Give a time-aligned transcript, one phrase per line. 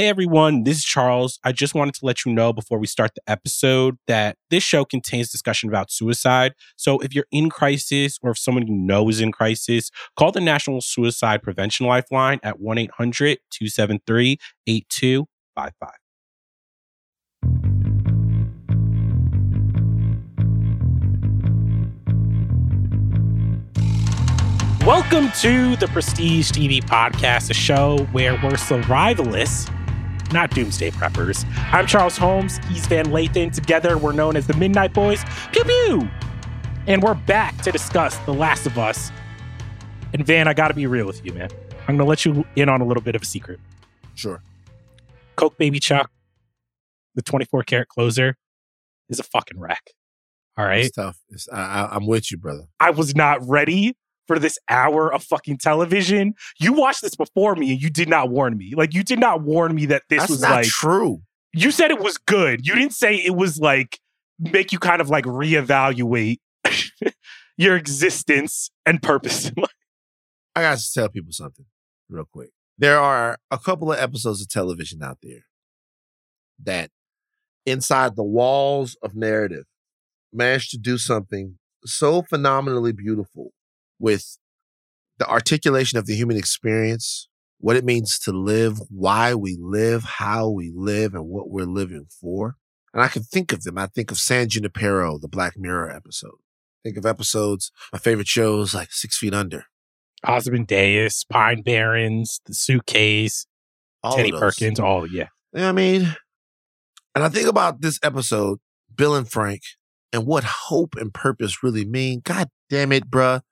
[0.00, 1.38] Hey everyone, this is Charles.
[1.44, 4.82] I just wanted to let you know before we start the episode that this show
[4.82, 6.54] contains discussion about suicide.
[6.76, 10.40] So if you're in crisis or if someone you know is in crisis, call the
[10.40, 15.90] National Suicide Prevention Lifeline at 1 800 273 8255.
[24.86, 29.70] Welcome to the Prestige TV podcast, a show where we're survivalists
[30.32, 31.44] not doomsday preppers.
[31.72, 32.58] I'm Charles Holmes.
[32.68, 33.52] He's Van Lathan.
[33.52, 35.24] Together, we're known as the Midnight Boys.
[35.52, 36.08] Pew pew!
[36.86, 39.10] And we're back to discuss The Last of Us.
[40.12, 41.50] And Van, I gotta be real with you, man.
[41.88, 43.60] I'm gonna let you in on a little bit of a secret.
[44.14, 44.42] Sure.
[45.36, 46.10] Coke Baby Chuck,
[47.14, 48.36] the 24 karat closer,
[49.08, 49.92] is a fucking wreck.
[50.56, 50.84] All right.
[50.84, 51.18] It's tough.
[51.30, 52.64] It's, I, I'm with you, brother.
[52.78, 53.96] I was not ready
[54.30, 56.34] for this hour of fucking television.
[56.60, 58.74] You watched this before me and you did not warn me.
[58.76, 61.22] Like you did not warn me that this That's was not like true.
[61.52, 62.64] You said it was good.
[62.64, 63.98] You didn't say it was like
[64.38, 66.38] make you kind of like reevaluate
[67.56, 69.50] your existence and purpose.
[70.54, 71.66] I got to tell people something
[72.08, 72.50] real quick.
[72.78, 75.46] There are a couple of episodes of television out there
[76.62, 76.92] that
[77.66, 79.64] inside the walls of narrative
[80.32, 83.50] managed to do something so phenomenally beautiful
[84.00, 84.38] with
[85.18, 87.28] the articulation of the human experience,
[87.58, 92.06] what it means to live, why we live, how we live, and what we're living
[92.20, 92.56] for.
[92.92, 93.78] And I can think of them.
[93.78, 96.38] I think of San Junipero, the Black Mirror episode.
[96.82, 99.66] Think of episodes, my favorite shows like Six Feet Under.
[100.26, 103.46] Ozymandias, Pine Barrens, The Suitcase,
[104.02, 104.32] All Teddy.
[104.32, 105.28] Perkins, all, yeah.
[105.52, 106.16] You know what I mean?
[107.14, 108.58] And I think about this episode,
[108.94, 109.62] Bill and Frank,
[110.12, 112.22] and what hope and purpose really mean.
[112.24, 113.42] God damn it, bruh.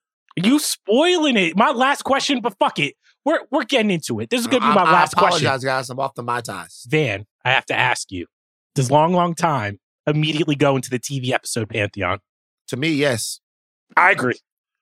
[0.45, 1.57] You spoiling it.
[1.57, 2.95] My last question, but fuck it.
[3.25, 4.31] We're we're getting into it.
[4.31, 5.67] This is gonna be my I last apologize, question.
[5.67, 5.91] guys.
[5.91, 6.85] I'm off the my ties.
[6.89, 8.27] Van, I have to ask you,
[8.75, 12.21] does Long Long Time immediately go into the TV episode pantheon?
[12.69, 13.41] To me, yes.
[13.97, 14.39] I agree.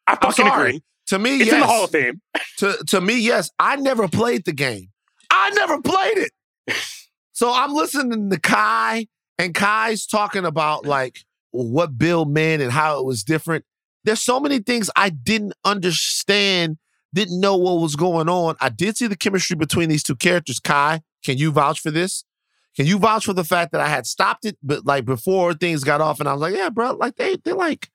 [0.06, 0.82] I fucking agree.
[1.08, 1.54] To me, It's yes.
[1.54, 2.20] in the Hall of Fame.
[2.58, 3.50] to to me, yes.
[3.58, 4.88] I never played the game.
[5.30, 6.32] I never played it.
[7.32, 9.06] so I'm listening to Kai,
[9.38, 13.64] and Kai's talking about like what Bill meant and how it was different.
[14.06, 16.78] There's so many things I didn't understand,
[17.12, 18.54] didn't know what was going on.
[18.60, 20.60] I did see the chemistry between these two characters.
[20.60, 22.24] Kai, can you vouch for this?
[22.76, 25.82] Can you vouch for the fact that I had stopped it, but like before things
[25.82, 27.90] got off, and I was like, yeah, bro, like they they like.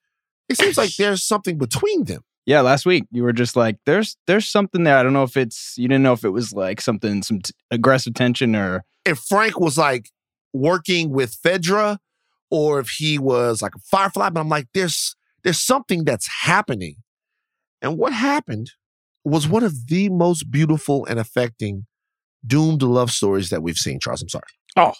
[0.50, 2.22] It seems like there's something between them.
[2.44, 5.36] Yeah, last week you were just like, "There's, there's something there." I don't know if
[5.36, 9.18] it's you didn't know if it was like something, some t- aggressive tension or if
[9.18, 10.10] Frank was like
[10.52, 11.98] working with Fedra
[12.50, 16.96] or if he was like a firefly, but I'm like, there's there's something that's happening.
[17.80, 18.72] And what happened
[19.24, 21.86] was one of the most beautiful and affecting
[22.46, 24.22] doomed love stories that we've seen, Charles.
[24.22, 24.44] I'm sorry.
[24.76, 24.92] Oh,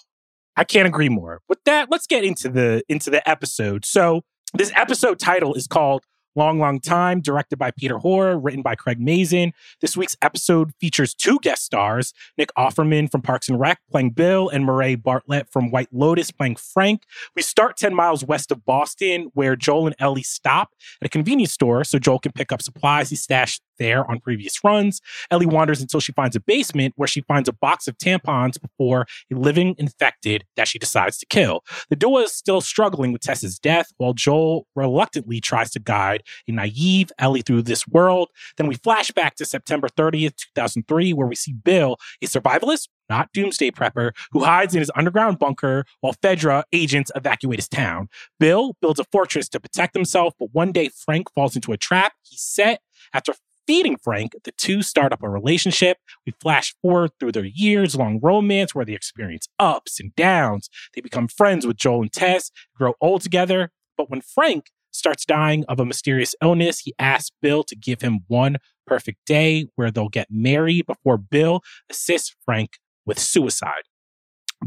[0.56, 1.40] I can't agree more.
[1.48, 3.84] With that, let's get into the into the episode.
[3.84, 4.22] So
[4.54, 9.00] this episode title is called Long Long Time, directed by Peter Hoar, written by Craig
[9.00, 9.52] Mazin.
[9.80, 14.48] This week's episode features two guest stars Nick Offerman from Parks and Rec playing Bill,
[14.48, 17.04] and Murray Bartlett from White Lotus playing Frank.
[17.36, 20.70] We start 10 miles west of Boston, where Joel and Ellie stop
[21.00, 24.62] at a convenience store so Joel can pick up supplies he stashed there on previous
[24.64, 25.00] runs.
[25.30, 29.06] Ellie wanders until she finds a basement where she finds a box of tampons before
[29.32, 31.62] a living infected that she decides to kill.
[31.90, 36.52] The duo is still struggling with Tess's death while Joel reluctantly tries to guide a
[36.52, 38.28] naive Ellie through this world.
[38.56, 43.32] Then we flash back to September 30th, 2003, where we see Bill, a survivalist, not
[43.32, 48.08] doomsday prepper, who hides in his underground bunker while Fedra agents evacuate his town.
[48.40, 52.12] Bill builds a fortress to protect himself, but one day Frank falls into a trap
[52.22, 52.80] he's set.
[53.12, 53.34] After
[53.66, 55.98] feeding Frank, the two start up a relationship.
[56.26, 60.68] We flash forward through their years long romance where they experience ups and downs.
[60.94, 63.70] They become friends with Joel and Tess, grow old together.
[63.96, 68.20] But when Frank starts dying of a mysterious illness, he asks Bill to give him
[68.28, 73.82] one perfect day where they'll get married before Bill assists Frank with suicide.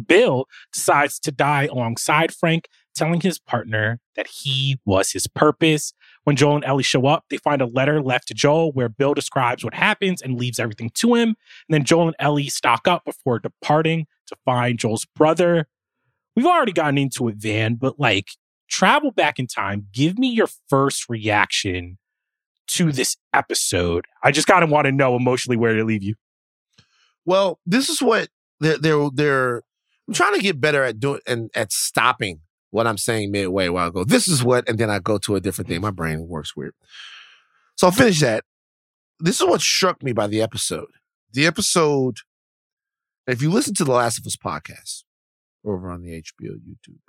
[0.08, 5.94] Bill decides to die alongside Frank, telling his partner that he was his purpose.
[6.26, 9.14] When Joel and Ellie show up, they find a letter left to Joel where Bill
[9.14, 11.30] describes what happens and leaves everything to him.
[11.30, 11.36] And
[11.70, 15.68] then Joel and Ellie stock up before departing to find Joel's brother.
[16.36, 18.30] We've already gotten into it, Van, but like
[18.68, 22.00] travel back in time, give me your first reaction
[22.68, 24.06] to this episode.
[24.24, 26.16] I just kind of want to know emotionally where to leave you.
[27.24, 28.30] Well, this is what
[28.60, 29.62] they're they're they're
[30.08, 32.42] I'm trying to get better at doing and at stopping
[32.76, 35.36] what I'm saying midway while I go, this is what, and then I go to
[35.36, 35.80] a different thing.
[35.80, 36.74] My brain works weird.
[37.78, 38.44] So I'll finish that.
[39.20, 40.90] This is what struck me by the episode.
[41.32, 42.18] The episode,
[43.28, 45.04] if you listen to the Last of Us podcast
[45.66, 47.00] over on the HBO YouTube,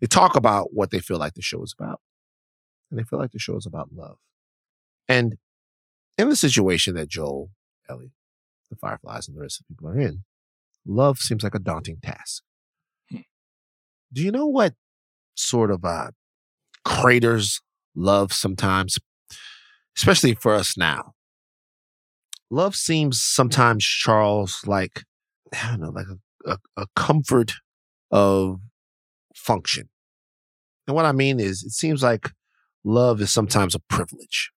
[0.00, 2.00] they talk about what they feel like the show is about.
[2.90, 4.18] And they feel like the show is about love.
[5.08, 5.36] And
[6.18, 7.50] in the situation that Joel,
[7.88, 8.10] Ellie,
[8.68, 10.24] the Fireflies, and the rest of the people are in,
[10.84, 12.42] love seems like a daunting task.
[14.16, 14.72] Do you know what
[15.34, 16.08] sort of uh,
[16.86, 17.60] craters
[17.94, 18.98] love sometimes,
[19.94, 21.12] especially for us now?
[22.50, 25.02] Love seems sometimes, Charles, like,
[25.52, 26.06] I don't know, like
[26.46, 27.52] a, a, a comfort
[28.10, 28.60] of
[29.34, 29.90] function.
[30.86, 32.30] And what I mean is, it seems like
[32.84, 34.50] love is sometimes a privilege.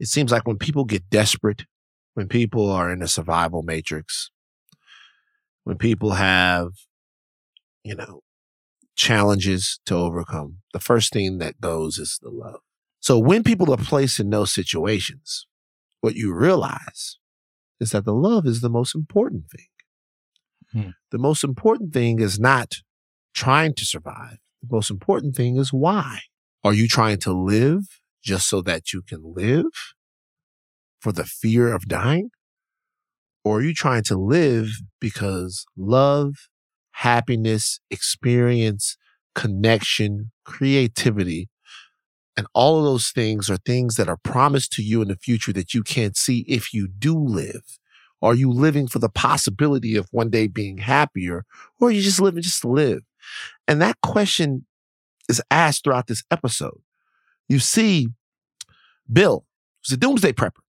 [0.00, 1.66] It seems like when people get desperate,
[2.14, 4.30] when people are in a survival matrix,
[5.64, 6.70] when people have,
[7.82, 8.23] you know,
[8.94, 12.60] challenges to overcome, the first thing that goes is the love.
[13.00, 15.46] So when people are placed in those situations,
[16.00, 17.18] what you realize
[17.80, 19.66] is that the love is the most important thing.
[20.72, 20.90] Hmm.
[21.10, 22.76] The most important thing is not
[23.34, 24.38] trying to survive.
[24.62, 26.20] The most important thing is why.
[26.62, 29.66] Are you trying to live just so that you can live
[31.00, 32.30] for the fear of dying?
[33.44, 34.68] Or are you trying to live
[35.00, 36.48] because love
[36.94, 38.96] happiness, experience,
[39.34, 41.48] connection, creativity.
[42.36, 45.52] And all of those things are things that are promised to you in the future
[45.52, 47.78] that you can't see if you do live.
[48.22, 51.44] Are you living for the possibility of one day being happier
[51.80, 53.02] or are you just living just to live?
[53.68, 54.66] And that question
[55.28, 56.80] is asked throughout this episode.
[57.48, 58.08] You see
[59.12, 59.44] Bill,
[59.82, 60.62] who's a doomsday prepper.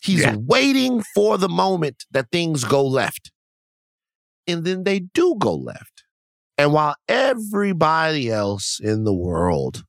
[0.00, 0.36] He's yeah.
[0.38, 3.32] waiting for the moment that things go left
[4.46, 6.04] and then they do go left.
[6.58, 9.84] And while everybody else in the world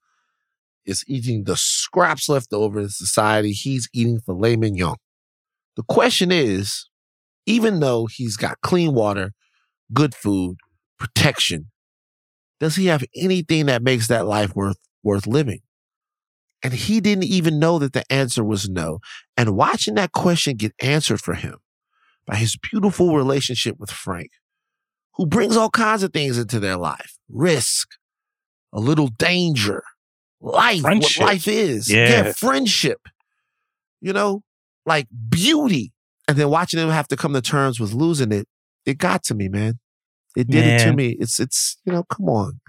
[0.86, 4.96] is eating the scraps left over in society, he's eating filet mignon.
[5.76, 6.90] The question is,
[7.46, 9.32] even though he's got clean water,
[9.94, 10.58] good food,
[11.00, 11.72] protection,
[12.60, 15.60] does he have anything that makes that life worth worth living?
[16.64, 19.00] And he didn't even know that the answer was no.
[19.38, 21.58] And watching that question get answered for him
[22.26, 24.32] by his beautiful relationship with Frank,
[25.18, 27.90] who brings all kinds of things into their life risk,
[28.72, 29.84] a little danger,
[30.40, 31.22] life, friendship.
[31.22, 31.92] what life is.
[31.92, 32.10] Yeah.
[32.10, 33.02] yeah, friendship,
[34.00, 34.44] you know,
[34.86, 35.92] like beauty.
[36.30, 38.48] And then watching them have to come to terms with losing it,
[38.86, 39.80] it got to me, man.
[40.36, 40.80] It did man.
[40.80, 41.18] it to me.
[41.20, 42.60] It's, it's, you know, come on.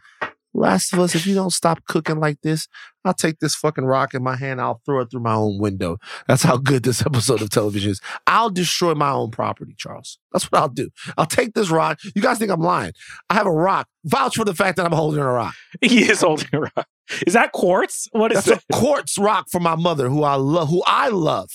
[0.59, 2.67] Last of Us, if you don't stop cooking like this,
[3.05, 4.61] I'll take this fucking rock in my hand.
[4.61, 5.99] I'll throw it through my own window.
[6.27, 8.01] That's how good this episode of television is.
[8.27, 10.19] I'll destroy my own property, Charles.
[10.33, 10.91] That's what I'll do.
[11.17, 12.01] I'll take this rock.
[12.15, 12.93] You guys think I'm lying.
[13.31, 13.89] I have a rock.
[14.05, 15.55] Vouch for the fact that I'm holding a rock.
[15.81, 16.89] He is holding a rock.
[17.27, 18.09] Is that quartz?
[18.13, 21.51] What is That's a quartz rock for my mother, who I love, who I love,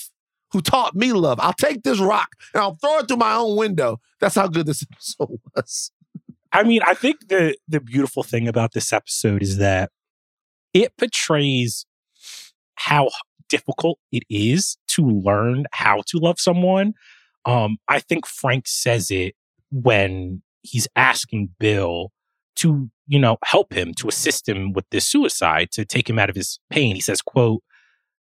[0.52, 1.38] who taught me love.
[1.40, 4.00] I'll take this rock and I'll throw it through my own window.
[4.18, 5.90] That's how good this episode was.
[6.54, 9.90] I mean, I think the the beautiful thing about this episode is that
[10.72, 11.84] it portrays
[12.76, 13.10] how
[13.48, 16.94] difficult it is to learn how to love someone.
[17.44, 19.34] Um, I think Frank says it
[19.70, 22.10] when he's asking Bill
[22.56, 26.30] to, you know, help him to assist him with this suicide, to take him out
[26.30, 26.94] of his pain.
[26.94, 27.62] He says, quote,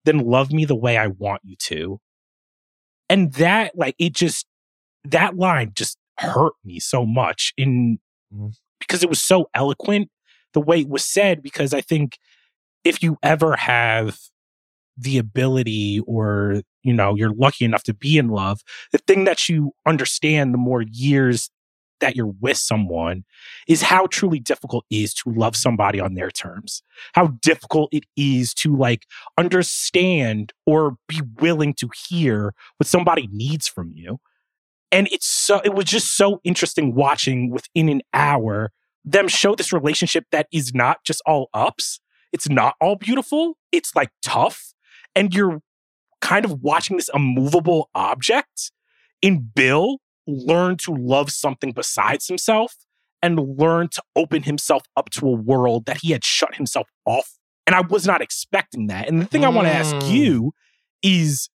[0.06, 2.00] then love me the way I want you to.
[3.10, 4.46] And that, like, it just,
[5.04, 8.00] that line just hurt me so much in
[8.34, 8.54] Mhm.
[8.80, 10.10] because it was so eloquent
[10.54, 11.42] the way it was said.
[11.44, 12.18] Because I think
[12.84, 14.20] if you ever have
[14.98, 18.62] the ability or, you know, you're lucky enough to be in love,
[18.92, 21.50] the thing that you understand the more years
[22.02, 23.24] that you're with someone
[23.68, 26.84] is how truly difficult it is to love somebody on their terms.
[27.14, 29.06] How difficult it is to like
[29.38, 34.20] understand or be willing to hear what somebody needs from you.
[34.92, 38.72] And it's so it was just so interesting watching within an hour
[39.04, 42.00] them show this relationship that is not just all ups.
[42.32, 43.58] It's not all beautiful.
[43.72, 44.74] It's like tough.
[45.16, 45.62] And you're
[46.22, 48.72] kind of watching this immovable object
[49.22, 52.76] in Bill learn to love something besides himself
[53.24, 57.38] and learn to open himself up to a world that he had shut himself off.
[57.66, 59.08] And I was not expecting that.
[59.08, 60.12] And the thing I want to ask Mm.
[60.12, 60.54] you
[61.02, 61.50] is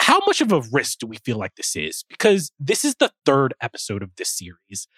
[0.00, 2.04] how much of a risk do we feel like this is?
[2.08, 4.88] Because this is the third episode of this series.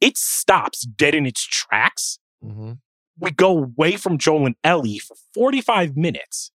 [0.00, 2.18] It stops dead in its tracks.
[2.44, 2.72] Mm-hmm.
[3.20, 6.50] We go away from Joel and Ellie for 45 minutes.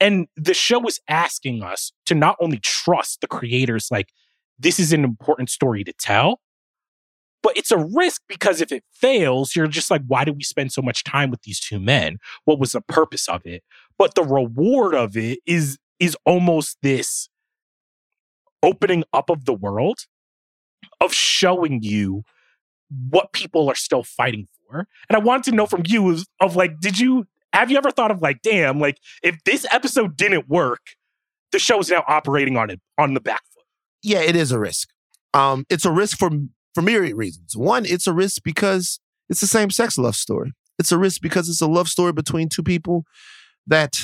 [0.00, 4.08] And the show is asking us to not only trust the creators, like,
[4.58, 6.40] this is an important story to tell,
[7.40, 10.72] but it's a risk because if it fails, you're just like, why did we spend
[10.72, 12.18] so much time with these two men?
[12.44, 13.62] What was the purpose of it?
[13.96, 17.28] But the reward of it is is almost this
[18.60, 20.00] opening up of the world
[21.00, 22.24] of showing you
[23.10, 24.88] what people are still fighting for.
[25.08, 28.10] And I want to know from you of like, did you have you ever thought
[28.10, 30.80] of like, damn, like if this episode didn't work,
[31.52, 33.64] the show is now operating on it on the back foot.
[34.02, 34.88] yeah, it is a risk.
[35.34, 36.30] Um, it's a risk for
[36.74, 37.56] for myriad reasons.
[37.56, 40.52] One, it's a risk because it's the same sex love story.
[40.80, 43.04] It's a risk because it's a love story between two people
[43.68, 44.00] that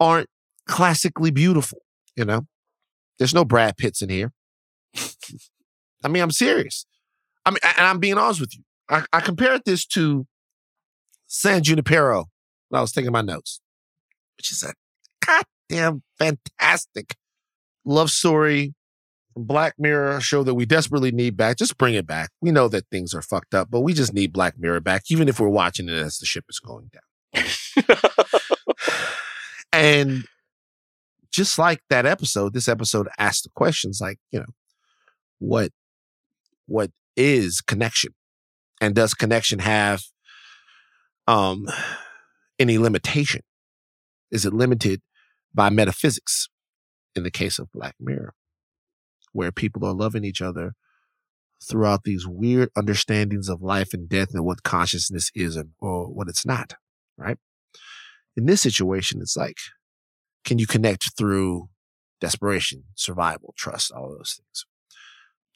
[0.00, 0.28] aren't
[0.68, 1.80] classically beautiful.
[2.16, 2.46] You know,
[3.18, 4.32] there's no Brad Pitts in here.
[6.04, 6.86] I mean, I'm serious.
[7.44, 8.62] I mean, and I'm being honest with you.
[8.88, 10.26] I, I compared this to
[11.26, 12.26] San Junipero
[12.68, 13.60] when I was taking my notes,
[14.36, 14.74] which is a
[15.24, 17.14] goddamn fantastic
[17.84, 18.74] love story
[19.46, 21.56] Black Mirror, show that we desperately need back.
[21.56, 22.30] Just bring it back.
[22.40, 25.28] We know that things are fucked up, but we just need Black Mirror back, even
[25.28, 27.44] if we're watching it as the ship is going down.
[29.72, 30.24] and
[31.38, 34.52] just like that episode, this episode asked the questions like, you know,
[35.38, 35.70] what
[36.66, 38.12] what is connection?
[38.80, 40.02] And does connection have
[41.28, 41.68] um
[42.58, 43.42] any limitation?
[44.32, 45.00] Is it limited
[45.54, 46.48] by metaphysics
[47.14, 48.34] in the case of Black Mirror,
[49.32, 50.72] where people are loving each other
[51.62, 56.28] throughout these weird understandings of life and death and what consciousness is and or what
[56.28, 56.74] it's not,
[57.16, 57.38] right?
[58.36, 59.56] In this situation, it's like,
[60.44, 61.68] can you connect through
[62.20, 64.66] desperation, survival, trust, all those things?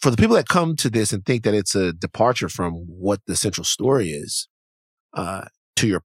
[0.00, 3.20] For the people that come to this and think that it's a departure from what
[3.26, 4.48] the central story is,
[5.14, 5.44] uh,
[5.76, 6.02] to your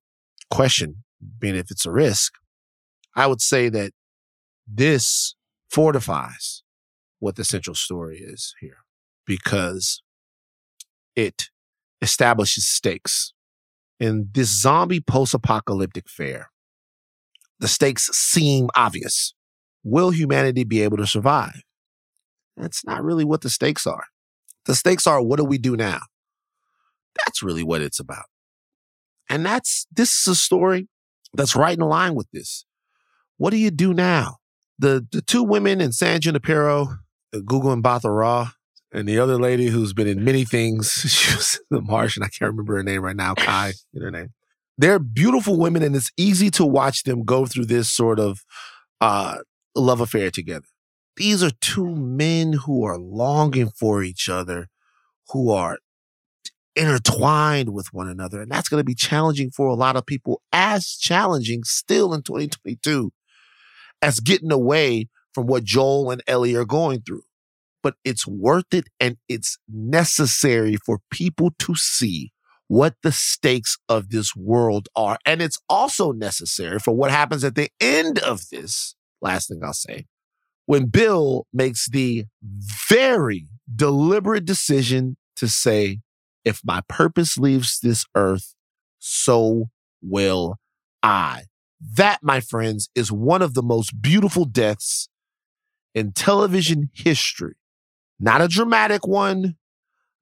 [0.52, 1.04] question,
[1.40, 2.34] being if it's a risk,
[3.16, 3.92] I would say that
[4.68, 5.36] this
[5.70, 6.64] fortifies
[7.20, 8.78] what the central story is here
[9.26, 10.02] because
[11.16, 11.50] it
[12.02, 13.34] establishes stakes.
[14.00, 16.52] In this zombie post apocalyptic fare,
[17.60, 19.34] the stakes seem obvious.
[19.84, 21.62] Will humanity be able to survive?
[22.56, 24.06] That's not really what the stakes are.
[24.66, 26.00] The stakes are what do we do now?
[27.26, 28.26] That's really what it's about.
[29.30, 30.88] And that's, this is a story
[31.34, 32.66] that's right in line with this.
[33.38, 34.38] What do you do now?
[34.80, 36.98] The the two women in San Junipero,
[37.34, 38.52] Gugu Mbatha-Raw,
[38.92, 40.92] and the other lady who's been in many things.
[41.08, 42.24] She was the Martian.
[42.24, 43.36] I can't remember her name right now.
[43.36, 44.30] Kai, in her name.
[44.78, 48.44] They're beautiful women, and it's easy to watch them go through this sort of
[49.02, 49.40] uh,
[49.76, 50.68] love affair together.
[51.16, 54.68] These are two men who are longing for each other,
[55.30, 55.80] who are
[56.76, 58.40] intertwined with one another.
[58.40, 62.22] And that's going to be challenging for a lot of people, as challenging still in
[62.22, 63.12] 2022
[64.02, 67.24] as getting away from what Joel and Ellie are going through.
[67.84, 72.32] But it's worth it and it's necessary for people to see
[72.68, 75.18] what the stakes of this world are.
[75.26, 78.96] And it's also necessary for what happens at the end of this.
[79.22, 80.06] Last thing I'll say.
[80.66, 82.26] When Bill makes the
[82.90, 86.00] very deliberate decision to say,
[86.44, 88.54] if my purpose leaves this earth,
[89.00, 89.70] so
[90.02, 90.56] will
[91.02, 91.44] I.
[91.80, 95.10] That, my friends, is one of the most beautiful deaths
[95.94, 97.56] in television history.
[98.20, 99.56] Not a dramatic one,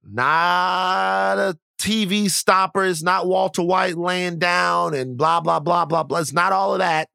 [0.03, 6.19] not a TV stoppers, not Walter White laying down and blah, blah, blah, blah, blah.
[6.19, 7.09] It's not all of that.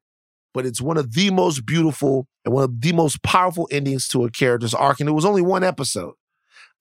[0.53, 4.25] but it's one of the most beautiful and one of the most powerful endings to
[4.25, 4.99] a character's arc.
[4.99, 6.13] And it was only one episode.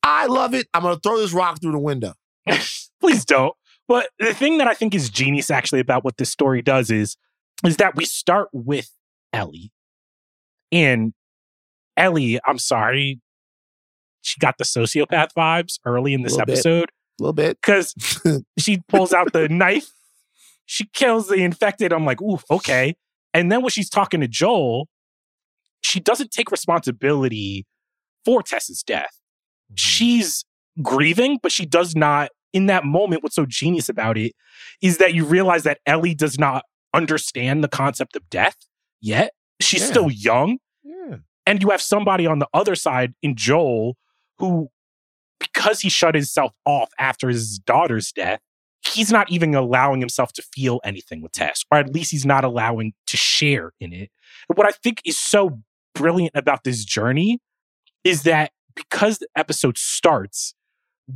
[0.02, 0.66] I love it.
[0.74, 2.14] I'm going to throw this rock through the window.
[3.00, 3.54] Please don't.
[3.86, 7.16] But the thing that I think is genius actually about what this story does is
[7.64, 8.90] is that we start with
[9.32, 9.72] Ellie.
[10.72, 11.12] And
[11.96, 13.20] Ellie, I'm sorry,
[14.22, 16.86] she got the sociopath vibes early in this episode.
[16.86, 16.99] bit.
[17.20, 17.58] A little bit.
[17.62, 17.94] because
[18.58, 19.90] she pulls out the knife,
[20.66, 21.92] she kills the infected.
[21.92, 22.94] I'm like, ooh, okay.
[23.34, 24.88] And then when she's talking to Joel,
[25.82, 27.66] she doesn't take responsibility
[28.24, 29.18] for Tess's death.
[29.70, 29.74] Mm-hmm.
[29.76, 30.44] She's
[30.82, 32.30] grieving, but she does not.
[32.52, 34.32] In that moment, what's so genius about it
[34.82, 38.56] is that you realize that Ellie does not understand the concept of death
[39.00, 39.30] yet.
[39.60, 39.86] She's Yeah.
[39.86, 40.58] still young.
[40.82, 41.18] Yeah.
[41.46, 43.96] And you have somebody on the other side in Joel
[44.38, 44.68] who,
[45.40, 48.40] because he shut himself off after his daughter's death,
[48.86, 52.44] he's not even allowing himself to feel anything with Tess, or at least he's not
[52.44, 54.10] allowing to share in it.
[54.48, 55.60] And what I think is so
[55.94, 57.40] brilliant about this journey
[58.04, 60.54] is that because the episode starts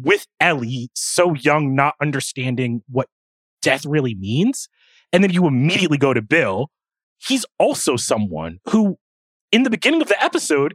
[0.02, 3.08] with Ellie so young, not understanding what
[3.62, 4.68] death really means,
[5.12, 6.70] and then you immediately go to Bill,
[7.18, 8.98] he's also someone who,
[9.52, 10.74] in the beginning of the episode,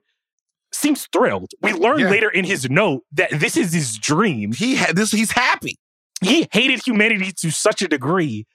[0.72, 1.52] seems thrilled.
[1.62, 2.10] We learn Yeah.
[2.10, 4.52] later in his note that this is his dream.
[4.54, 5.12] He had this.
[5.12, 5.76] He's happy.
[6.22, 8.46] He hated humanity to such a degree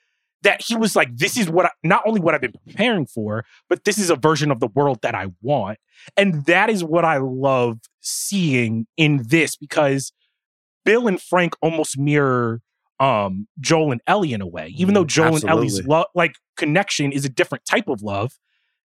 [0.43, 3.45] that he was like, this is what I, not only what I've been preparing for,
[3.71, 5.79] but this is a version of the world that I want.
[6.19, 10.13] And that is what I love seeing in this because
[10.85, 12.61] Bill and Frank almost mirror
[13.01, 14.69] um, Joel and Ellie in a way.
[14.77, 15.91] Even though Mm, Joel and Ellie's absolutely.
[15.91, 18.35] love, like connection is a different type of love.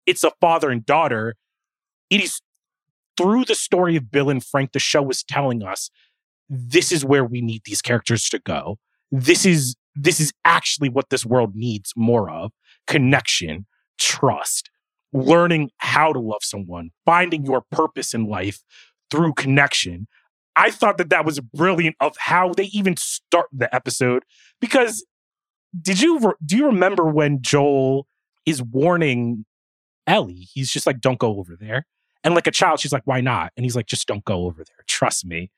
[0.05, 1.35] It's a father and daughter.
[2.09, 2.41] It is
[3.17, 5.89] through the story of Bill and Frank, the show was telling us
[6.49, 8.77] this is where we need these characters to go.
[9.11, 12.51] This is this is actually what this world needs more of:
[12.87, 13.65] connection,
[13.99, 14.69] trust,
[15.13, 18.61] learning how to love someone, finding your purpose in life
[19.09, 20.07] through connection.
[20.55, 24.23] I thought that that was brilliant of how they even start the episode
[24.61, 25.05] because
[25.81, 28.07] did you do you remember when Joel
[28.45, 29.45] is warning
[30.07, 30.47] Ellie?
[30.53, 31.85] He's just like, "Don't go over there."
[32.25, 34.63] And like a child, she's like, "Why not?" And he's like, "Just don't go over
[34.65, 34.83] there.
[34.87, 35.49] Trust me."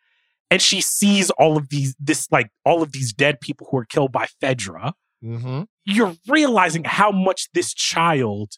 [0.51, 3.85] And she sees all of these, this like all of these dead people who are
[3.85, 4.93] killed by Fedra.
[5.23, 5.63] Mm-hmm.
[5.85, 8.57] You're realizing how much this child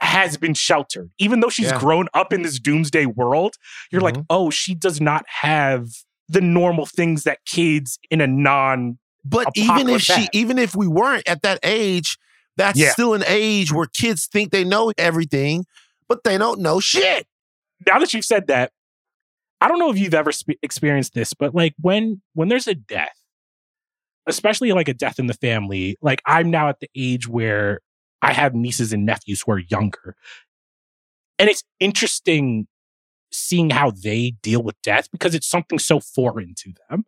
[0.00, 1.78] has been sheltered, even though she's Yeah.
[1.78, 3.56] grown up in this doomsday world.
[3.92, 4.26] You're like, Mhm.
[4.30, 5.88] oh, she does not have
[6.28, 10.88] the normal things that kids in a non But even if she, even if we
[10.88, 12.16] weren't at that age,
[12.56, 12.92] that's Yeah.
[12.92, 15.66] still an age where kids think they know everything,
[16.08, 17.26] but they don't know shit.
[17.86, 18.72] Now that you've said that,
[19.60, 20.30] I don't know if you've ever
[20.62, 23.16] experienced this, but like when when there's a death,
[24.26, 27.80] especially like a death in the family, like I'm now at the age where
[28.22, 30.16] I have nieces and nephews who are younger.
[31.38, 32.66] And it's interesting
[33.32, 37.04] seeing how they deal with death because it's something so foreign to them.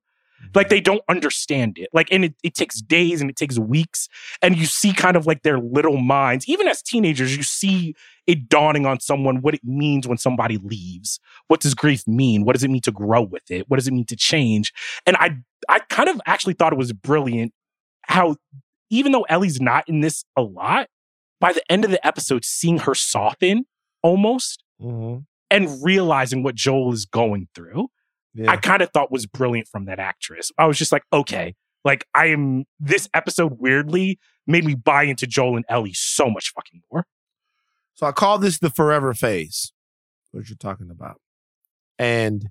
[0.55, 1.89] Like they don't understand it.
[1.93, 4.09] Like, and it, it takes days and it takes weeks.
[4.43, 7.95] And you see kind of like their little minds, even as teenagers, you see
[8.27, 11.19] it dawning on someone what it means when somebody leaves.
[11.49, 12.45] What does grief mean?
[12.45, 13.69] What does it mean to grow with it?
[13.69, 14.73] What does it mean to change?
[15.07, 15.37] And I
[15.69, 17.53] I kind of actually thought it was brilliant
[18.03, 18.37] how
[18.91, 20.89] even though Ellie's not in this a lot,
[21.41, 23.65] by the end of the episode, seeing her soften
[24.03, 25.19] almost Mm-hmm.
[25.49, 27.89] and realizing what Joel is going through,
[28.35, 28.51] Yeah.
[28.51, 30.51] I kind of thought was brilliant from that actress.
[30.59, 35.27] I was just like, okay, like I am this episode weirdly made me buy into
[35.27, 37.07] Joel and Ellie so much fucking more.
[37.95, 39.73] So I call this the forever phase,
[40.31, 41.21] what you're talking about.
[41.99, 42.49] And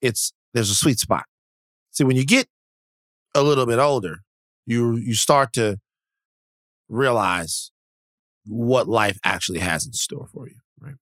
[0.00, 1.24] it's there's a sweet spot.
[1.90, 2.46] See, when you get
[3.34, 4.20] a little bit older,
[4.64, 5.78] you you start to
[6.88, 7.70] realize
[8.46, 10.94] what life actually has in store for you, right?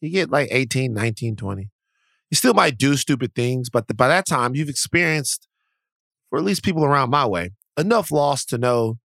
[0.00, 1.70] You get like 18, 19, 20.
[2.30, 5.46] You still might do stupid things, but by that time you've experienced,
[6.28, 8.98] for at least people around my way, enough loss to know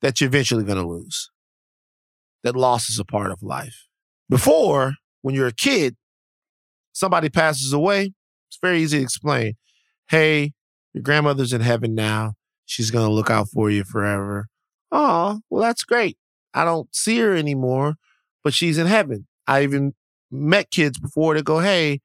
[0.00, 1.30] that you're eventually going to lose
[2.42, 3.86] that loss is a part of life.
[4.28, 5.96] Before, when you're a kid,
[6.92, 8.12] somebody passes away,
[8.48, 9.54] it's very easy to explain.
[10.08, 10.52] Hey,
[10.92, 12.34] your grandmother's in heaven now.
[12.66, 14.48] She's going to look out for you forever.
[14.90, 16.18] Oh, well, that's great.
[16.54, 17.94] I don't see her anymore,
[18.44, 19.26] but she's in heaven.
[19.46, 19.94] I even
[20.30, 22.00] met kids before that go, Hey,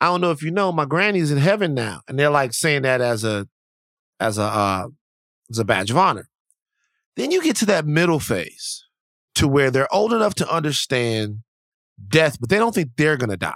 [0.00, 2.00] I don't know if you know, my granny's in heaven now.
[2.08, 3.46] And they're like saying that as a,
[4.18, 4.88] as a, uh,
[5.50, 6.28] as a badge of honor.
[7.16, 8.84] Then you get to that middle phase
[9.34, 11.38] to where they're old enough to understand
[12.08, 13.54] death, but they don't think they're going to die.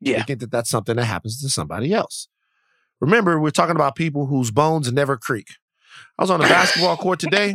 [0.00, 0.18] Yeah.
[0.18, 2.28] They think that that's something that happens to somebody else.
[3.00, 5.48] Remember, we're talking about people whose bones never creak.
[6.18, 7.52] I was on a basketball court today,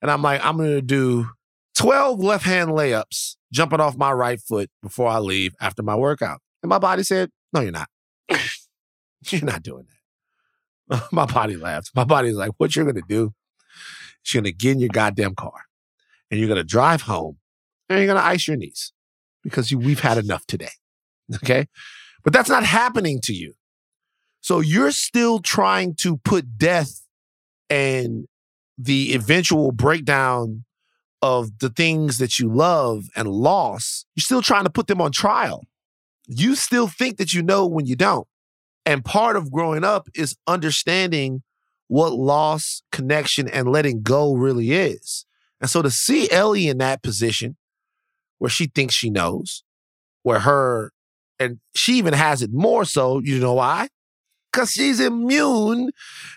[0.00, 1.28] and I'm like, I'm going to do
[1.74, 6.40] 12 left hand layups jumping off my right foot before I leave after my workout.
[6.62, 7.88] And my body said, No, you're not.
[9.26, 9.86] you're not doing
[10.88, 11.08] that.
[11.12, 11.90] my body laughs.
[11.94, 13.34] My body's like, What you're going to do
[14.26, 15.64] you're going to get in your goddamn car
[16.30, 17.38] and you're going to drive home
[17.88, 18.92] and you're going to ice your knees
[19.42, 20.70] because you, we've had enough today.
[21.36, 21.68] Okay.
[22.24, 23.54] But that's not happening to you.
[24.40, 27.02] So you're still trying to put death
[27.70, 28.26] and
[28.76, 30.64] the eventual breakdown
[31.22, 35.12] of the things that you love and loss, you're still trying to put them on
[35.12, 35.62] trial.
[36.32, 38.26] You still think that you know when you don't.
[38.86, 41.42] And part of growing up is understanding
[41.88, 45.26] what loss, connection, and letting go really is.
[45.60, 47.56] And so to see Ellie in that position
[48.38, 49.64] where she thinks she knows,
[50.22, 50.92] where her,
[51.40, 53.88] and she even has it more so, you know why?
[54.52, 55.90] Because she's immune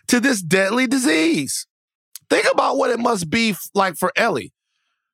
[0.08, 1.68] to this deadly disease.
[2.32, 4.54] Think about what it must be like for Ellie.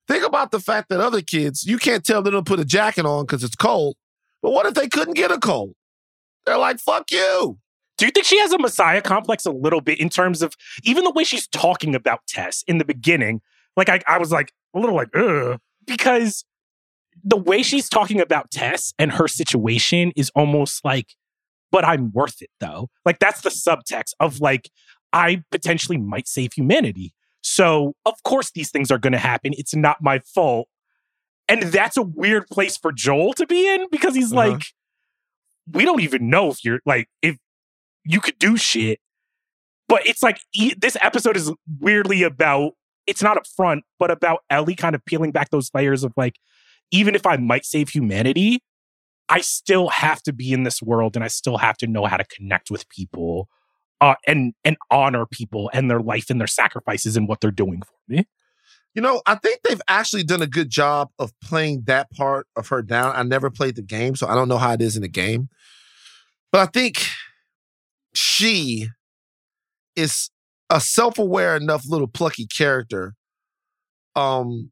[0.08, 3.06] Think about the fact that other kids, you can't tell them to put a jacket
[3.06, 3.98] on because it's cold.
[4.42, 5.74] But what if they couldn't get a cold?
[6.46, 7.60] They're like, fuck you.
[7.98, 11.04] Do you think she has a messiah complex a little bit in terms of even
[11.04, 13.42] the way she's talking about Tess in the beginning?
[13.76, 16.46] Like, I, I was like, a little like, ugh, because
[17.24, 21.16] the way she's talking about Tess and her situation is almost like,
[21.72, 22.90] but I'm worth it though.
[23.06, 24.70] Like, that's the subtext of like,
[25.12, 27.14] I potentially might save humanity.
[27.42, 29.54] So, of course, these things are going to happen.
[29.58, 30.68] It's not my fault.
[31.50, 34.52] And that's a weird place for Joel to be in because he's uh-huh.
[34.52, 34.64] like,
[35.72, 37.38] we don't even know if you're like, if
[38.06, 39.00] you could do shit.
[39.88, 42.74] But it's like, e- this episode is weirdly about,
[43.08, 46.36] it's not upfront, but about Ellie kind of peeling back those layers of like,
[46.92, 48.62] even if I might save humanity,
[49.28, 52.18] I still have to be in this world and I still have to know how
[52.18, 53.48] to connect with people
[54.02, 57.82] uh, and and honor people and their life and their sacrifices and what they're doing
[57.82, 58.26] for me.
[58.96, 62.68] You know, I think they've actually done a good job of playing that part of
[62.70, 63.16] her down.
[63.16, 65.50] I never played the game, so I don't know how it is in the game.
[66.52, 67.06] But I think
[68.14, 68.88] she
[69.96, 70.30] is
[70.70, 73.14] a self-aware enough little plucky character
[74.16, 74.72] um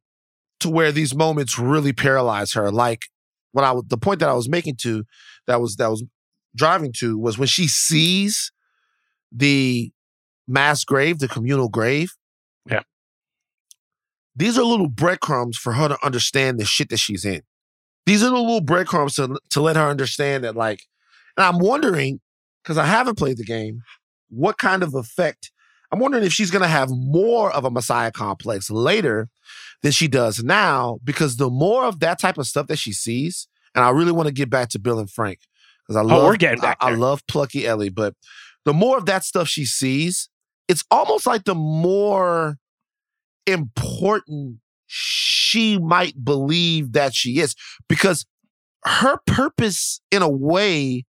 [0.59, 2.71] to where these moments really paralyze her.
[2.71, 3.03] Like
[3.51, 5.03] what I the point that I was making to
[5.45, 6.03] that was that was
[6.55, 8.51] driving to was when she sees
[9.31, 9.91] the
[10.47, 12.09] mass grave, the communal grave.
[12.69, 12.81] Yeah.
[14.37, 17.41] These are little breadcrumbs for her to understand the shit that she's in.
[18.05, 20.83] These are the little breadcrumbs to, to let her understand that, like,
[21.35, 22.21] and I'm wondering,
[22.63, 23.81] because I haven't played the game,
[24.29, 25.51] what kind of effect.
[25.91, 29.29] I'm wondering if she's going to have more of a Messiah complex later
[29.81, 33.47] than she does now, because the more of that type of stuff that she sees,
[33.73, 35.39] and I really want to get back to Bill and Frank,
[35.83, 38.13] because I love, oh, we're getting back I, I love Plucky Ellie, but
[38.65, 40.29] the more of that stuff she sees,
[40.67, 42.57] it's almost like the more
[43.47, 47.55] important she might believe that she is
[47.89, 48.25] because
[48.85, 51.05] her purpose in a way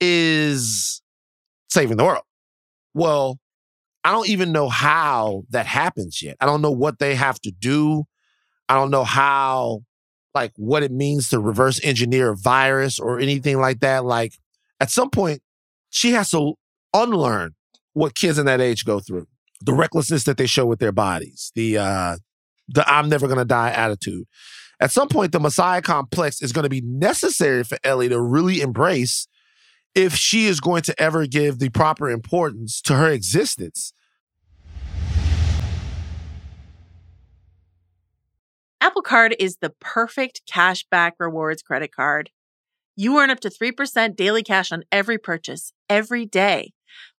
[0.00, 1.02] is
[1.70, 2.24] saving the world.
[2.94, 3.38] Well,
[4.04, 6.36] I don't even know how that happens yet.
[6.40, 8.04] I don't know what they have to do.
[8.68, 9.82] I don't know how,
[10.34, 14.04] like, what it means to reverse engineer a virus or anything like that.
[14.04, 14.34] Like,
[14.80, 15.40] at some point,
[15.90, 16.54] she has to
[16.94, 17.54] unlearn
[17.92, 19.26] what kids in that age go through.
[19.60, 22.16] The recklessness that they show with their bodies, the uh
[22.68, 24.26] the I'm never gonna die attitude.
[24.80, 29.26] At some point, the Messiah complex is to be necessary for Ellie to really embrace
[29.94, 33.92] if she is going to ever give the proper importance to her existence.
[38.80, 42.30] Apple Card is the perfect cash back rewards credit card.
[42.94, 46.72] You earn up to 3% daily cash on every purchase every day.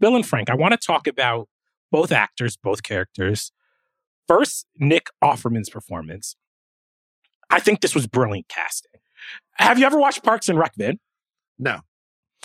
[0.00, 1.48] Bill and Frank, I want to talk about
[1.90, 3.52] both actors, both characters.
[4.26, 6.36] First, Nick Offerman's performance.
[7.50, 9.00] I think this was brilliant casting.
[9.58, 10.98] Have you ever watched Parks and Rec, Van?
[11.58, 11.80] No.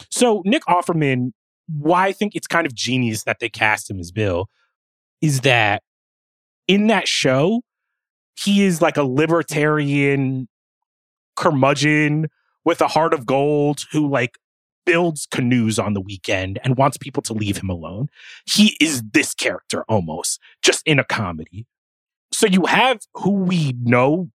[0.09, 1.31] So, Nick Offerman,
[1.67, 4.47] why I think it's kind of genius that they cast him as Bill
[5.21, 5.83] is that
[6.67, 7.61] in that show,
[8.35, 10.47] he is like a libertarian
[11.35, 12.27] curmudgeon
[12.65, 14.37] with a heart of gold who like
[14.85, 18.09] builds canoes on the weekend and wants people to leave him alone.
[18.45, 21.65] He is this character almost, just in a comedy.
[22.31, 24.29] So you have who we know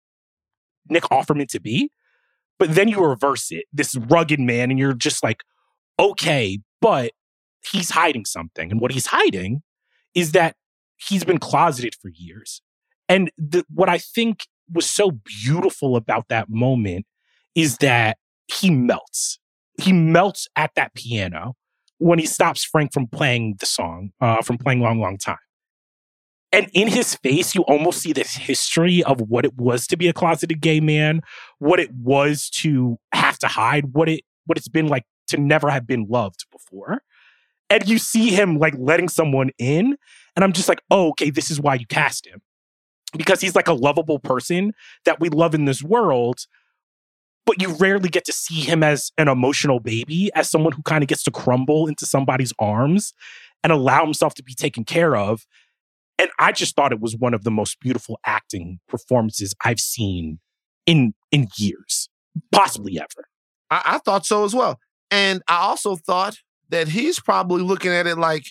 [0.89, 1.91] Nick Offerman to be,
[2.59, 5.43] but then you reverse it, this rugged man, and you're just like,
[5.99, 7.13] okay, but
[7.71, 8.71] he's hiding something.
[8.71, 9.63] And what he's hiding
[10.15, 10.57] is that
[10.97, 12.63] he's been closeted for years.
[13.09, 15.13] And the, what I think was so
[15.45, 17.07] beautiful about that moment
[17.55, 19.39] is that he melts.
[19.81, 21.55] He melts at that piano
[21.99, 25.39] when he stops Frank from playing the song, uh, from playing Long, Long Time.
[26.53, 30.09] And in his face, you almost see this history of what it was to be
[30.09, 31.21] a closeted gay man,
[31.59, 35.71] what it was to have to hide, what it what it's been like to never
[35.71, 37.03] have been loved before.
[37.69, 39.97] And you see him like letting someone in,
[40.37, 42.41] and I'm just like, oh, okay, this is why you cast him.
[43.17, 44.73] Because he's like a lovable person
[45.05, 46.47] that we love in this world,
[47.47, 51.03] but you rarely get to see him as an emotional baby, as someone who kind
[51.03, 53.15] of gets to crumble into somebody's arms
[53.63, 55.47] and allow himself to be taken care of.
[56.19, 60.41] And I just thought it was one of the most beautiful acting performances I've seen
[60.87, 62.09] in in years,
[62.53, 63.29] possibly ever.
[63.71, 64.79] I, I thought so as well.
[65.11, 66.39] And I also thought
[66.71, 68.47] that he's probably looking at it like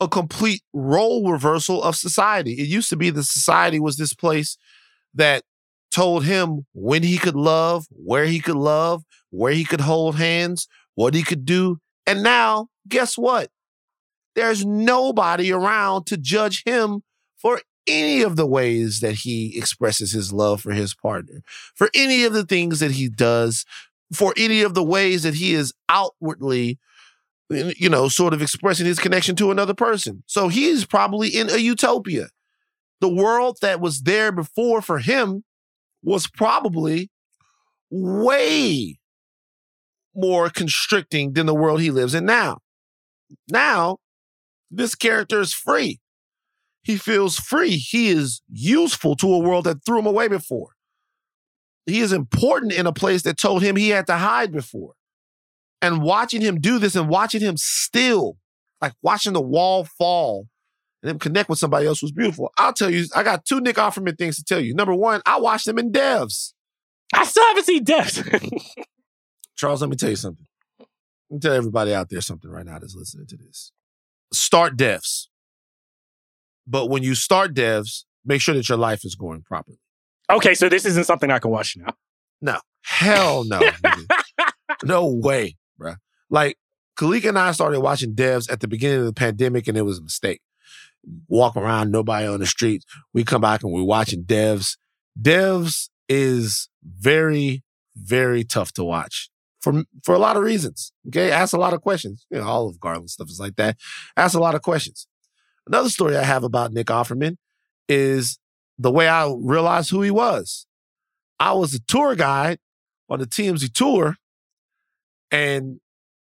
[0.00, 2.52] a complete role reversal of society.
[2.52, 4.56] It used to be the society was this place
[5.14, 5.42] that
[5.90, 10.68] told him when he could love, where he could love, where he could hold hands,
[10.94, 11.78] what he could do.
[12.06, 13.50] And now, guess what?
[14.34, 17.02] There's nobody around to judge him
[17.36, 21.42] for any of the ways that he expresses his love for his partner,
[21.74, 23.64] for any of the things that he does,
[24.12, 26.78] for any of the ways that he is outwardly,
[27.50, 30.22] you know, sort of expressing his connection to another person.
[30.26, 32.28] So he's probably in a utopia.
[33.00, 35.44] The world that was there before for him
[36.08, 37.10] was probably
[37.90, 38.98] way
[40.14, 42.58] more constricting than the world he lives in now.
[43.48, 43.98] Now,
[44.70, 46.00] this character is free.
[46.82, 47.76] He feels free.
[47.76, 50.70] He is useful to a world that threw him away before.
[51.84, 54.94] He is important in a place that told him he had to hide before.
[55.82, 58.38] And watching him do this and watching him still,
[58.80, 60.46] like watching the wall fall
[61.02, 62.52] and him connect with somebody else who's beautiful.
[62.58, 64.74] I'll tell you, I got two Nick Offerman things to tell you.
[64.74, 66.52] Number one, I watched them in Devs.
[67.14, 68.62] I still haven't seen Devs.
[69.56, 70.46] Charles, let me tell you something.
[70.78, 73.72] Let me tell everybody out there something right now that's listening to this.
[74.32, 75.28] Start Devs.
[76.66, 79.78] But when you start Devs, make sure that your life is going properly.
[80.30, 81.94] okay, so this isn't something I can watch now.
[82.40, 83.60] No, hell no.
[84.84, 85.96] no way, bruh.
[86.30, 86.58] Like,
[86.98, 89.98] Kalika and I started watching Devs at the beginning of the pandemic, and it was
[89.98, 90.40] a mistake.
[91.28, 92.84] Walk around, nobody on the streets.
[93.12, 94.76] We come back and we're watching Devs.
[95.20, 97.62] Devs is very,
[97.96, 100.92] very tough to watch for for a lot of reasons.
[101.08, 102.26] Okay, ask a lot of questions.
[102.30, 103.76] You know, all of Garland stuff is like that.
[104.16, 105.06] Ask a lot of questions.
[105.66, 107.36] Another story I have about Nick Offerman
[107.88, 108.38] is
[108.78, 110.66] the way I realized who he was.
[111.40, 112.58] I was a tour guide
[113.08, 114.16] on the TMZ tour,
[115.30, 115.80] and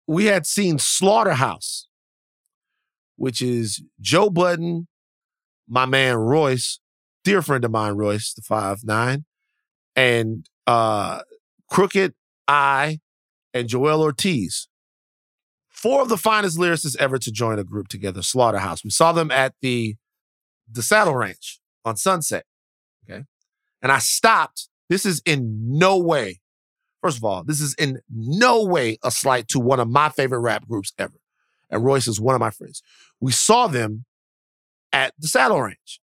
[0.07, 1.88] we had seen Slaughterhouse,
[3.18, 4.87] which is Joe Budden,
[5.68, 6.81] my man Royce,
[7.24, 9.24] dear friend of mine, Royce, the five nine,
[9.94, 11.20] and uh
[11.70, 12.14] Crooked
[12.46, 13.00] I
[13.52, 14.68] and Joel Ortiz.
[15.68, 18.83] Four of the finest lyricists ever to join a group together, Slaughterhouse.
[18.83, 19.96] We saw them at the
[20.70, 22.44] the Saddle Ranch on Sunset.
[23.09, 23.24] Okay.
[23.83, 24.68] And I stopped.
[24.88, 26.40] This is in no way,
[27.02, 30.40] first of all, this is in no way a slight to one of my favorite
[30.40, 31.20] rap groups ever.
[31.70, 32.83] And Royce is one of my friends.
[33.20, 34.04] We saw them
[34.92, 36.00] at the Saddle Ranch.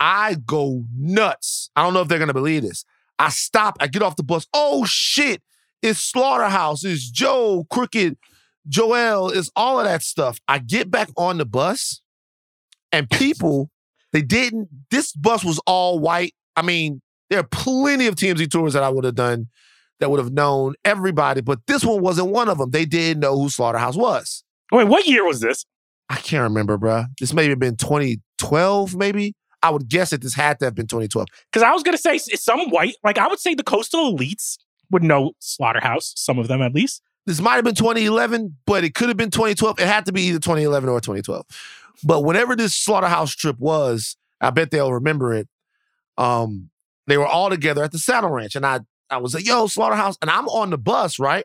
[0.00, 1.70] I go nuts.
[1.76, 2.84] I don't know if they're gonna believe this.
[3.18, 4.46] I stop, I get off the bus.
[4.52, 5.42] Oh shit,
[5.80, 8.16] it's Slaughterhouse, it's Joe, Crooked,
[8.68, 10.40] Joel, it's all of that stuff.
[10.48, 12.00] I get back on the bus
[12.90, 13.70] and people,
[14.12, 16.34] they didn't, this bus was all white.
[16.56, 19.48] I mean, there are plenty of TMZ tours that I would have done
[20.00, 22.70] that would have known everybody, but this one wasn't one of them.
[22.70, 24.44] They didn't know who Slaughterhouse was.
[24.70, 25.64] Wait, what year was this?
[26.12, 27.06] I can't remember, bruh.
[27.18, 29.34] This may have been 2012, maybe.
[29.62, 31.26] I would guess that this had to have been 2012.
[31.50, 34.58] Because I was gonna say some white, like I would say the coastal elites
[34.90, 37.00] would know Slaughterhouse, some of them at least.
[37.24, 39.80] This might have been 2011, but it could have been 2012.
[39.80, 41.46] It had to be either 2011 or 2012.
[42.04, 45.48] But whenever this slaughterhouse trip was, I bet they'll remember it.
[46.18, 46.68] Um,
[47.06, 50.18] they were all together at the Saddle Ranch, and I I was like, "Yo, slaughterhouse,"
[50.20, 51.44] and I'm on the bus, right?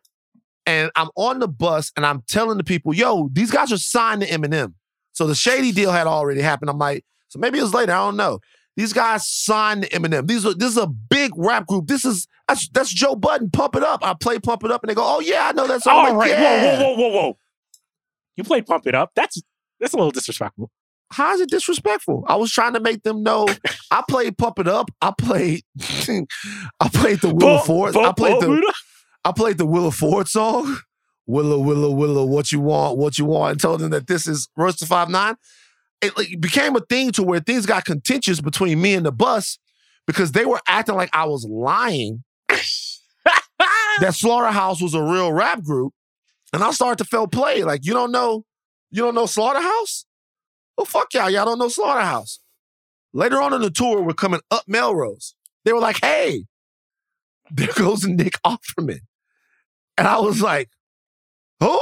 [0.68, 4.22] And I'm on the bus, and I'm telling the people, "Yo, these guys are signed
[4.22, 4.74] to Eminem."
[5.14, 6.70] So the shady deal had already happened.
[6.70, 7.94] I'm like, so maybe it was later.
[7.94, 8.40] I don't know.
[8.76, 10.28] These guys signed to Eminem.
[10.28, 11.88] These are this is a big rap group.
[11.88, 13.50] This is that's that's Joe Budden.
[13.50, 14.06] Pump it up.
[14.06, 16.04] I play Pump It Up, and they go, "Oh yeah, I know that song." All
[16.04, 16.80] like, right, yeah.
[16.80, 17.38] whoa, whoa, whoa, whoa, whoa.
[18.36, 19.12] You played Pump It Up.
[19.16, 19.42] That's
[19.80, 20.70] that's a little disrespectful.
[21.12, 22.26] how is it disrespectful?
[22.28, 23.48] I was trying to make them know
[23.92, 24.92] I played Pump It Up.
[25.02, 25.64] I played
[26.80, 27.96] I played the Willa Ford.
[27.98, 28.74] I played the
[29.26, 30.78] I played the Willa Ford song.
[31.26, 34.48] Willa, Willa, Willa, what you want, what you want, and told them that this is
[34.56, 35.36] Royce Five Nine.
[36.02, 39.58] It became a thing to where things got contentious between me and the bus
[40.06, 45.94] because they were acting like I was lying that Slaughterhouse was a real rap group.
[46.54, 47.64] And I started to feel play.
[47.64, 48.46] Like, you don't know,
[48.90, 50.06] you don't know Slaughterhouse?
[50.78, 51.30] Well, fuck y'all.
[51.30, 52.40] Y'all don't know Slaughterhouse.
[53.14, 55.36] Later on in the tour, we're coming up Melrose.
[55.66, 56.46] They were like, hey,
[57.52, 59.02] there goes Nick Offerman.
[59.98, 60.70] And I was like,
[61.60, 61.80] who?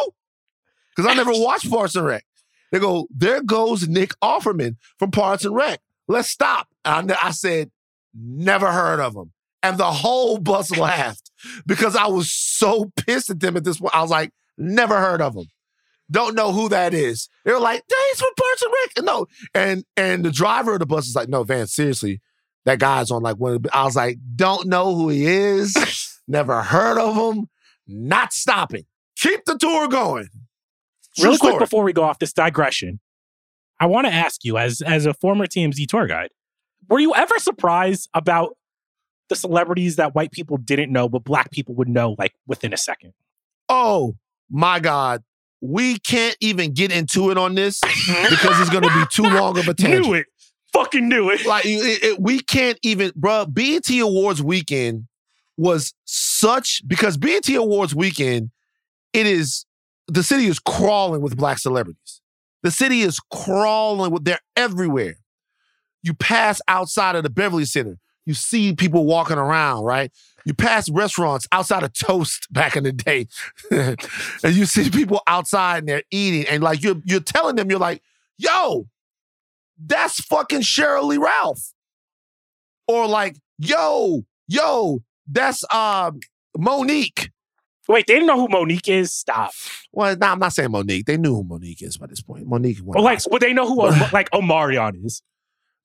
[0.95, 2.23] Because I never watched Parks and Rec.
[2.71, 5.79] They go, there goes Nick Offerman from Parks and Rec.
[6.07, 6.67] Let's stop.
[6.83, 7.71] And I said,
[8.13, 9.31] never heard of him.
[9.63, 11.31] And the whole bus laughed
[11.65, 13.95] because I was so pissed at them at this point.
[13.95, 15.45] I was like, never heard of him.
[16.11, 17.29] Don't know who that is.
[17.43, 18.91] They were like, he's from Parks and Rec.
[18.97, 19.25] And no.
[19.55, 22.21] And and the driver of the bus is like, no, Van, seriously,
[22.65, 25.73] that guy's on like one of the I was like, don't know who he is.
[26.27, 27.47] never heard of him.
[27.87, 28.85] Not stopping.
[29.17, 30.29] Keep the tour going.
[31.17, 32.99] True Really quick before we go off this digression,
[33.79, 36.29] I want to ask you, as as a former TMZ tour guide,
[36.89, 38.57] were you ever surprised about
[39.29, 42.77] the celebrities that white people didn't know, but black people would know like within a
[42.77, 43.13] second?
[43.69, 44.15] Oh
[44.49, 45.23] my God.
[45.61, 47.79] We can't even get into it on this
[48.29, 50.05] because it's going to be too long of a tangent.
[50.05, 50.27] Knew it.
[50.73, 51.45] Fucking knew it.
[51.45, 53.51] Like it, it- we can't even, bruh.
[53.53, 55.07] BET Awards weekend
[55.57, 58.51] was such because BET Awards weekend,
[59.13, 59.65] it is
[60.07, 62.21] the city is crawling with black celebrities.
[62.63, 65.15] The city is crawling with they're everywhere.
[66.03, 70.11] You pass outside of the Beverly Center, you see people walking around, right?
[70.45, 73.27] You pass restaurants outside of Toast back in the day,
[73.71, 73.97] and
[74.55, 78.01] you see people outside and they're eating, and like you're you're telling them, you're like,
[78.37, 78.87] yo,
[79.83, 81.73] that's fucking Sheryl Lee Ralph.
[82.87, 86.19] Or like, yo, yo, that's um
[86.57, 87.29] Mo'Nique.
[87.87, 89.13] Wait, they didn't know who Mo'Nique is?
[89.13, 89.51] Stop.
[89.91, 91.05] Well, nah, I'm not saying Mo'Nique.
[91.05, 92.47] They knew who Mo'Nique is by this point.
[92.47, 92.81] Mo'Nique.
[92.81, 93.75] Well, like, would they know who
[94.13, 95.21] like Omarion is?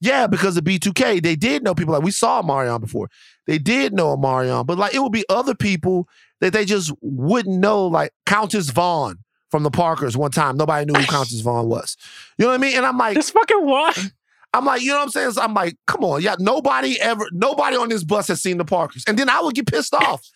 [0.02, 3.10] Yeah, because of B2K, they did know people like we saw Marion before.
[3.46, 6.08] They did know Marion, but like it would be other people
[6.40, 9.18] that they just wouldn't know, like Countess Vaughn
[9.50, 10.56] from the Parkers one time.
[10.56, 11.96] Nobody knew who Countess Vaughn was.
[12.38, 12.76] You know what I mean?
[12.76, 14.10] And I'm like, This fucking what?
[14.52, 15.30] I'm like, you know what I'm saying?
[15.32, 18.64] So I'm like, come on, yeah, nobody ever, nobody on this bus has seen the
[18.64, 19.04] Parkers.
[19.06, 20.28] And then I would get pissed off.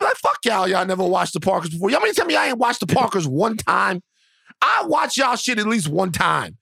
[0.00, 1.90] Be like, fuck y'all, y'all never watched the Parkers before.
[1.90, 4.02] Y'all mean to tell me I ain't watched the Parkers one time?
[4.60, 6.58] I watch y'all shit at least one time.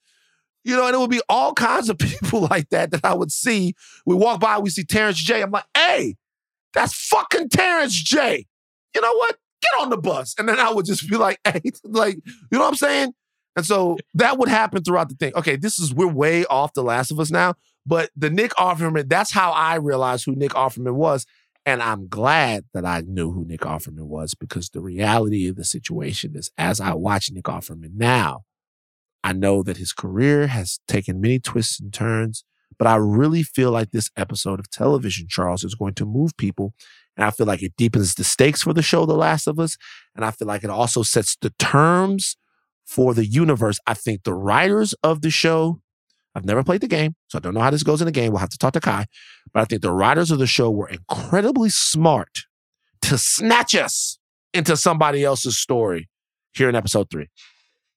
[0.62, 3.32] You know, and it would be all kinds of people like that that I would
[3.32, 3.74] see.
[4.04, 5.40] We walk by, we see Terrence J.
[5.40, 6.16] I'm like, hey,
[6.74, 8.46] that's fucking Terrence J.
[8.94, 9.36] You know what?
[9.62, 10.34] Get on the bus.
[10.38, 13.12] And then I would just be like, hey, like, you know what I'm saying?
[13.56, 15.32] And so that would happen throughout the thing.
[15.34, 19.08] Okay, this is we're way off The Last of Us now, but the Nick Offerman,
[19.08, 21.26] that's how I realized who Nick Offerman was.
[21.66, 25.64] And I'm glad that I knew who Nick Offerman was because the reality of the
[25.64, 28.44] situation is as I watch Nick Offerman now,
[29.22, 32.44] I know that his career has taken many twists and turns,
[32.78, 36.72] but I really feel like this episode of television, Charles, is going to move people.
[37.16, 39.76] And I feel like it deepens the stakes for the show, The Last of Us.
[40.14, 42.36] And I feel like it also sets the terms
[42.86, 43.78] for the universe.
[43.86, 45.80] I think the writers of the show,
[46.34, 48.32] I've never played the game, so I don't know how this goes in the game.
[48.32, 49.06] We'll have to talk to Kai.
[49.52, 52.40] But I think the writers of the show were incredibly smart
[53.02, 54.18] to snatch us
[54.52, 56.08] into somebody else's story
[56.52, 57.28] here in episode three.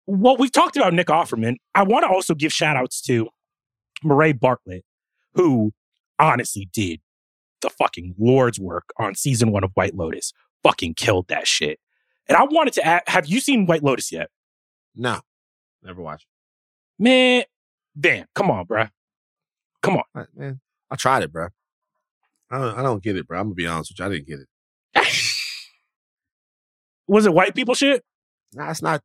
[0.06, 1.56] Well, we've talked about Nick Offerman.
[1.74, 3.30] I want to also give shout outs to
[4.04, 4.84] Murray Bartlett,
[5.34, 5.72] who
[6.20, 7.00] honestly did
[7.64, 10.32] the fucking Lord's work on season one of White Lotus.
[10.62, 11.80] Fucking killed that shit.
[12.28, 14.30] And I wanted to add, have you seen White Lotus yet?
[14.96, 15.20] No,
[15.82, 16.28] never watched.
[17.00, 17.44] Man,
[18.00, 18.90] damn, come on, bruh.
[19.82, 20.04] Come on.
[20.16, 21.50] I, man, I tried it, bro.
[22.50, 23.40] I don't, I don't get it, bro.
[23.40, 24.06] I'm gonna be honest with you.
[24.06, 24.48] I didn't get it.
[27.08, 28.04] Was it white people shit?
[28.54, 29.02] Nah, it's not.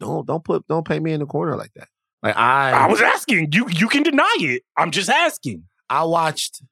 [0.00, 1.88] Don't don't put don't paint me in the corner like that.
[2.22, 3.52] Like I I was asking.
[3.52, 4.62] You you can deny it.
[4.76, 5.64] I'm just asking.
[5.90, 6.62] I watched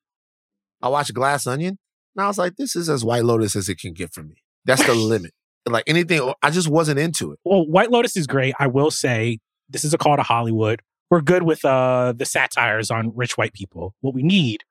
[0.83, 1.79] I watched Glass Onion,
[2.17, 4.37] and I was like, this is as White Lotus as it can get for me.
[4.65, 5.33] That's the limit.
[5.67, 7.39] Like anything, I just wasn't into it.
[7.45, 8.55] Well, White Lotus is great.
[8.59, 10.81] I will say this is a call to Hollywood.
[11.11, 13.95] We're good with uh the satires on rich white people.
[14.01, 14.63] What we need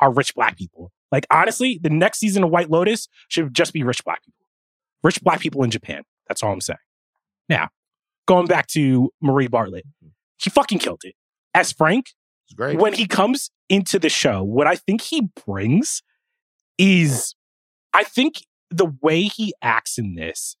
[0.00, 0.92] are rich black people.
[1.12, 4.44] Like honestly, the next season of White Lotus should just be rich black people.
[5.02, 6.02] Rich black people in Japan.
[6.28, 6.78] That's all I'm saying.
[7.48, 7.68] Now,
[8.26, 9.84] going back to Murray Bartlett,
[10.42, 11.14] he fucking killed it.
[11.54, 12.06] As Frank,
[12.46, 12.78] It's great.
[12.78, 16.02] when he comes into the show, what I think he brings
[16.78, 17.34] is
[17.92, 20.56] I think the way he acts in this,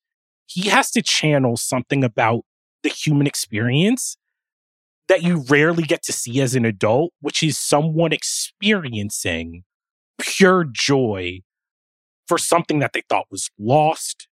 [0.46, 2.44] he has to channel something about
[2.82, 4.16] the human experience
[5.08, 9.64] that you rarely get to see as an adult, which is someone experiencing
[10.18, 11.40] pure joy
[12.26, 14.28] for something that they thought was lost.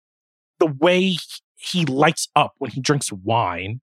[0.58, 1.18] The way
[1.56, 3.80] he lights up when he drinks wine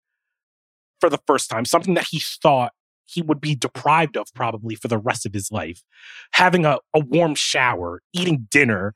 [1.01, 2.73] for the first time, something that he thought
[3.05, 5.83] he would be deprived of probably for the rest of his life.
[6.33, 8.95] Having a, a warm shower, eating dinner.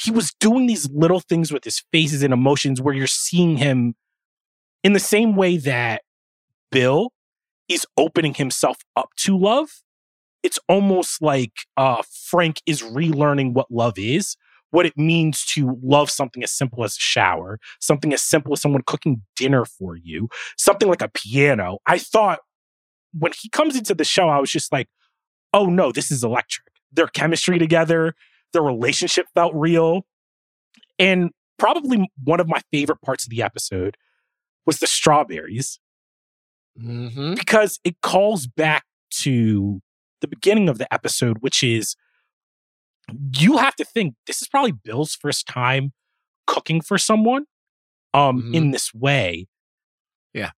[0.00, 3.94] He was doing these little things with his faces and emotions where you're seeing him
[4.84, 6.02] in the same way that
[6.70, 7.12] Bill
[7.68, 9.68] is opening himself up to love.
[10.42, 14.36] It's almost like uh, Frank is relearning what love is,
[14.70, 18.60] what it means to love something as simple as a shower, something as simple as
[18.60, 21.78] someone cooking dinner for you, something like a piano.
[21.86, 22.40] I thought
[23.12, 24.88] when he comes into the show, I was just like,
[25.54, 26.66] oh no, this is electric.
[26.92, 28.14] Their chemistry together,
[28.52, 30.02] their relationship felt real.
[30.98, 33.96] And probably one of my favorite parts of the episode
[34.66, 35.78] was the strawberries
[36.80, 37.34] Mm-hmm.
[37.34, 39.80] because it calls back to
[40.20, 41.96] the beginning of the episode, which is
[43.36, 45.92] you have to think this is probably Bill's first time
[46.46, 47.46] cooking for someone
[48.14, 48.54] um Mhm.
[48.54, 49.48] in this way.
[50.32, 50.52] Yeah.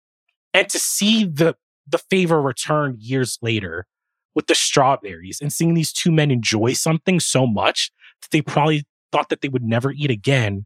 [0.53, 1.57] And to see the
[1.91, 3.87] the favor returned years later
[4.35, 7.91] with the strawberries and seeing these two men enjoy something so much
[8.23, 10.65] that they probably thought that they would never eat again.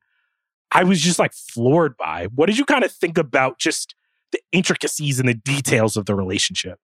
[0.70, 2.28] I was just like floored by.
[2.34, 3.94] What did you kind of think about just
[4.32, 6.78] the intricacies and the details of the relationship?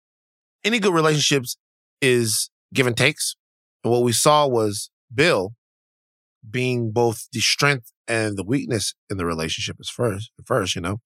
[0.65, 1.57] Any good relationships
[2.01, 3.37] is give and takes.
[3.83, 5.55] And what we saw was Bill
[6.49, 10.31] being both the strength and the weakness in the relationship is first.
[10.45, 11.01] First, you know,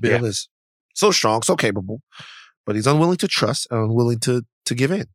[0.00, 0.48] Bill is
[0.94, 2.02] so strong, so capable,
[2.66, 5.06] but he's unwilling to trust and unwilling to to give in.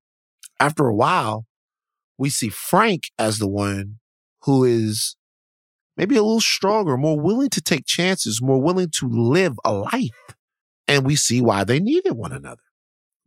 [0.59, 1.45] After a while,
[2.17, 3.99] we see Frank as the one
[4.43, 5.15] who is
[5.95, 10.09] maybe a little stronger, more willing to take chances, more willing to live a life.
[10.87, 12.61] And we see why they needed one another.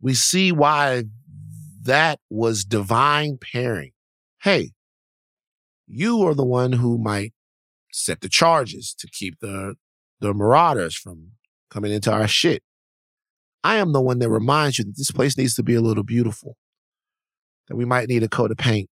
[0.01, 1.03] We see why
[1.83, 3.91] that was divine pairing.
[4.41, 4.71] Hey,
[5.87, 7.33] you are the one who might
[7.91, 9.75] set the charges to keep the
[10.19, 11.31] the marauders from
[11.69, 12.63] coming into our shit.
[13.63, 16.03] I am the one that reminds you that this place needs to be a little
[16.03, 16.57] beautiful.
[17.67, 18.89] That we might need a coat of paint.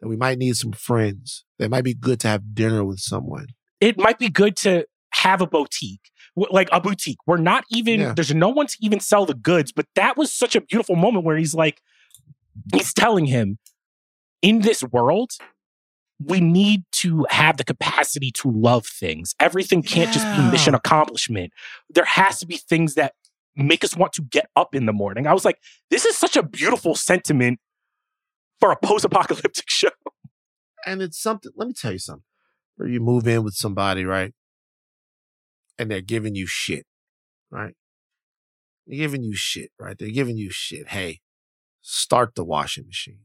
[0.00, 1.44] That we might need some friends.
[1.58, 3.48] That it might be good to have dinner with someone.
[3.80, 7.18] It might be good to have a boutique, like a boutique.
[7.26, 8.12] We're not even, Yeah.
[8.14, 11.24] there's no one to even sell the goods, but that was such a beautiful moment
[11.24, 11.80] where he's like,
[12.72, 13.58] he's telling him,
[14.42, 15.32] in this world,
[16.22, 19.34] we need to have the capacity to love things.
[19.40, 21.52] Everything can't just be mission accomplishment.
[21.90, 23.14] There has to be things that
[23.56, 25.26] make us want to get up in the morning.
[25.26, 25.58] I was like,
[25.90, 27.60] this is such a beautiful sentiment
[28.60, 29.90] for a post apocalyptic show.
[30.86, 32.24] And it's something, let me tell you something.
[32.76, 34.32] Where you move in with somebody, right?
[35.78, 36.86] And they're giving you shit,
[37.50, 37.74] right?
[38.86, 39.96] They're giving you shit, right?
[39.96, 40.88] They're giving you shit.
[40.88, 41.20] Hey,
[41.80, 43.20] start the washing machine.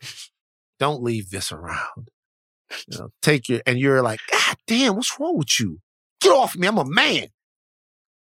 [0.78, 2.08] Don't leave this around.
[2.88, 5.80] You know, take your, and you're like, God damn, what's wrong with you?
[6.20, 6.66] Get off me.
[6.66, 7.28] I'm a man.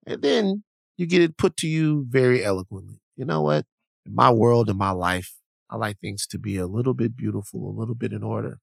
[0.07, 0.65] And then
[0.97, 3.01] you get it put to you very eloquently.
[3.17, 3.67] You know what?
[4.07, 5.35] In my world, in my life,
[5.71, 8.59] I like things to be a little bit beautiful, a little bit in order.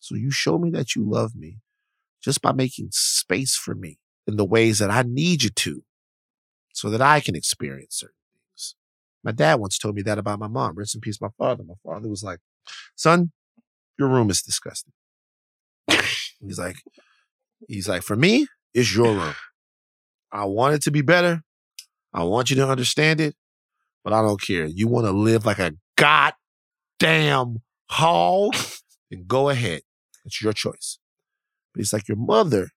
[0.00, 1.58] So you show me that you love me
[2.22, 5.82] just by making space for me in the ways that I need you to
[6.72, 8.74] so that I can experience certain things.
[9.24, 10.74] My dad once told me that about my mom.
[10.76, 11.64] Rest in peace, my father.
[11.64, 12.40] My father was like,
[12.96, 13.32] son,
[13.98, 14.92] your room is disgusting.
[16.40, 16.76] he's like,
[17.68, 19.34] he's like, for me, it's your room.
[20.32, 21.42] I want it to be better.
[22.14, 23.34] I want you to understand it,
[24.04, 24.66] but I don't care.
[24.66, 27.58] You want to live like a goddamn
[27.88, 28.54] hog?
[29.10, 29.82] Then go ahead.
[30.24, 30.98] It's your choice.
[31.74, 32.70] But it's like, your mother,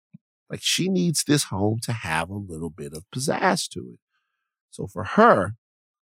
[0.49, 3.99] like she needs this home to have a little bit of pizzazz to it.
[4.69, 5.53] So for her,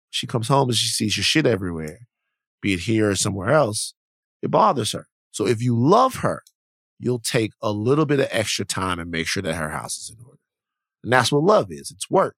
[0.08, 2.06] she comes home and she sees your shit everywhere,
[2.62, 3.92] be it here or somewhere else,
[4.40, 5.06] it bothers her.
[5.30, 6.42] So if you love her,
[6.98, 10.10] you'll take a little bit of extra time and make sure that her house is
[10.16, 10.38] in order.
[11.02, 11.90] And that's what love is.
[11.90, 12.36] It's work.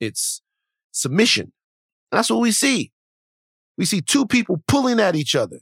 [0.00, 0.42] It's
[0.92, 1.52] submission.
[2.12, 2.92] That's what we see.
[3.76, 5.60] We see two people pulling at each other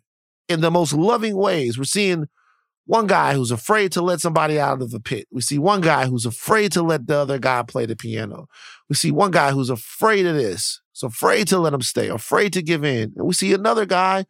[0.48, 1.78] in the most loving ways.
[1.78, 2.26] We're seeing
[2.86, 5.26] one guy who's afraid to let somebody out of the pit.
[5.30, 8.46] We see one guy who's afraid to let the other guy play the piano.
[8.88, 12.52] We see one guy who's afraid of this, so afraid to let him stay, afraid
[12.52, 13.14] to give in.
[13.16, 14.26] And we see another guy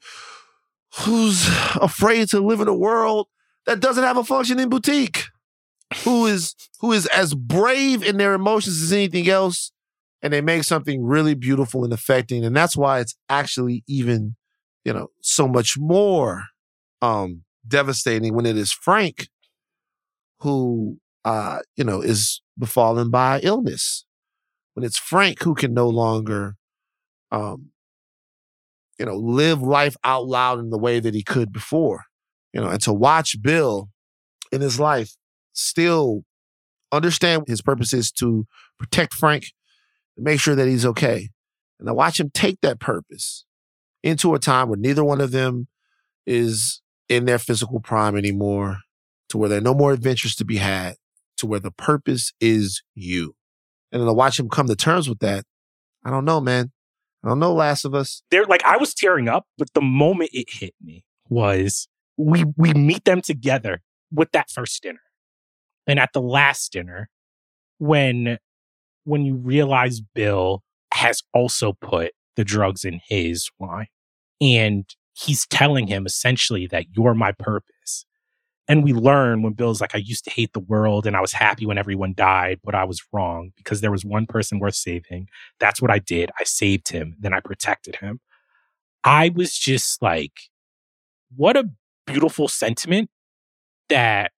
[1.01, 3.29] who's afraid to live in a world
[3.67, 5.25] that doesn't have a functioning boutique,
[6.05, 9.73] who is who is as brave in their emotions as anything else,
[10.25, 12.45] and they make something really beautiful and affecting.
[12.47, 14.37] And that's why it's actually even,
[14.85, 16.45] you know, so much more
[17.03, 19.29] um devastating when it is Frank
[20.41, 24.05] who uh, you know, is befallen by illness.
[24.75, 26.57] when it's Frank who can no longer,
[27.33, 27.70] um,
[28.99, 32.05] you know, live life out loud in the way that he could before,
[32.53, 33.89] you know, and to watch Bill
[34.53, 35.12] in his life
[35.53, 36.25] still
[36.93, 38.47] understand his purpose is to
[38.79, 39.47] protect Frank,
[40.17, 41.29] to make sure that he's okay.
[41.79, 43.45] And I watch him take that purpose
[44.03, 45.69] into a time where neither one of them
[46.27, 48.79] is in their physical prime anymore,
[49.29, 50.95] to where there are no more adventures to be had,
[51.39, 53.35] to where the purpose is you.
[53.93, 55.45] And then to watch him come to terms with that,
[56.05, 56.73] I don't know, man.
[57.23, 58.23] I don't know, Last of Us.
[58.31, 61.89] They're like I was tearing up, but the moment it hit me was
[62.19, 63.81] we we meet them together
[64.12, 65.01] with that first dinner.
[65.87, 67.09] And at the last dinner,
[67.79, 68.39] when
[69.05, 73.87] when you realize Bill has also put the drugs in his wine
[74.41, 78.05] and he's telling him essentially that you're my purpose.
[78.67, 81.33] And we learn when Bill's like, I used to hate the world and I was
[81.33, 85.29] happy when everyone died, but I was wrong because there was one person worth saving.
[85.61, 86.31] That's what I did.
[86.41, 88.21] I saved him, then I protected him.
[89.05, 90.33] I was just like,
[91.37, 91.69] what a
[92.07, 93.11] beautiful sentiment
[93.91, 94.33] that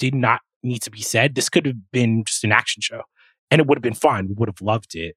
[0.00, 1.36] did not need to be said.
[1.36, 3.02] This could have been just an action show
[3.50, 4.28] and it would have been fun.
[4.28, 5.16] We would have loved it.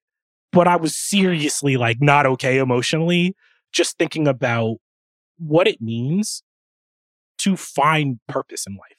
[0.51, 3.35] But I was seriously like not okay emotionally,
[3.73, 4.77] just thinking about
[5.37, 6.43] what it means
[7.39, 8.97] to find purpose in life.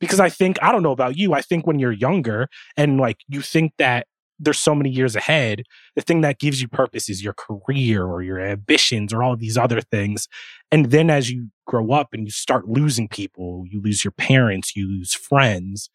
[0.00, 3.18] Because I think, I don't know about you, I think when you're younger and like
[3.28, 4.06] you think that
[4.38, 5.64] there's so many years ahead,
[5.96, 9.40] the thing that gives you purpose is your career or your ambitions or all of
[9.40, 10.28] these other things.
[10.70, 14.76] And then as you grow up and you start losing people, you lose your parents,
[14.76, 15.90] you lose friends,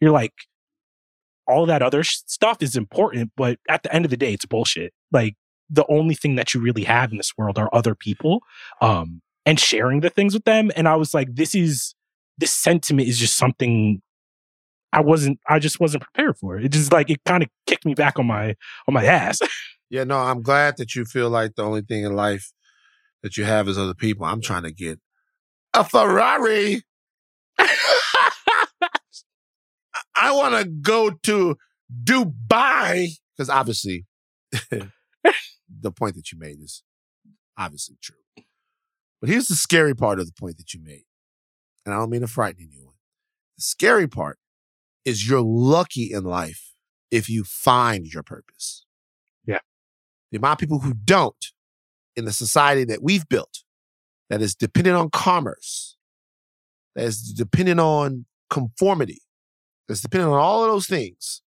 [0.00, 0.34] you're like,
[1.48, 4.46] all that other sh- stuff is important, but at the end of the day, it's
[4.46, 4.92] bullshit.
[5.10, 5.34] Like
[5.70, 8.40] the only thing that you really have in this world are other people.
[8.80, 10.70] Um, and sharing the things with them.
[10.76, 11.94] And I was like, this is
[12.36, 14.02] this sentiment is just something
[14.92, 16.58] I wasn't I just wasn't prepared for.
[16.58, 18.54] It just like it kind of kicked me back on my
[18.86, 19.40] on my ass.
[19.90, 22.52] Yeah, no, I'm glad that you feel like the only thing in life
[23.22, 24.26] that you have is other people.
[24.26, 25.00] I'm trying to get
[25.72, 26.82] a Ferrari.
[30.20, 31.56] I want to go to
[32.04, 34.06] Dubai because obviously
[34.70, 36.82] the point that you made is
[37.56, 38.16] obviously true.
[39.20, 41.04] But here's the scary part of the point that you made.
[41.84, 42.94] And I don't mean to frighten anyone.
[43.56, 44.38] The scary part
[45.04, 46.74] is you're lucky in life
[47.10, 48.84] if you find your purpose.
[49.46, 49.60] Yeah.
[50.30, 51.46] The amount of people who don't
[52.14, 53.62] in the society that we've built,
[54.28, 55.96] that is dependent on commerce,
[56.94, 59.22] that is dependent on conformity,
[59.88, 61.42] that's dependent on all of those things.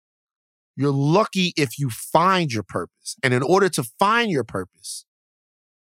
[0.76, 3.16] You're lucky if you find your purpose.
[3.22, 5.04] And in order to find your purpose,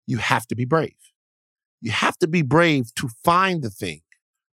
[0.07, 0.97] you have to be brave.
[1.81, 4.03] You have to be brave to find the thing.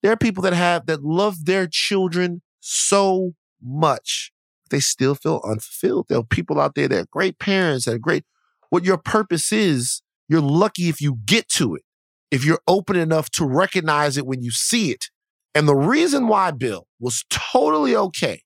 [0.02, 4.32] There are people that have that love their children so much,
[4.70, 6.06] they still feel unfulfilled.
[6.08, 8.24] There are people out there that are great parents, that are great.
[8.70, 11.82] What your purpose is, you're lucky if you get to it,
[12.30, 15.10] if you're open enough to recognize it when you see it.
[15.54, 18.42] And the reason why Bill was totally okay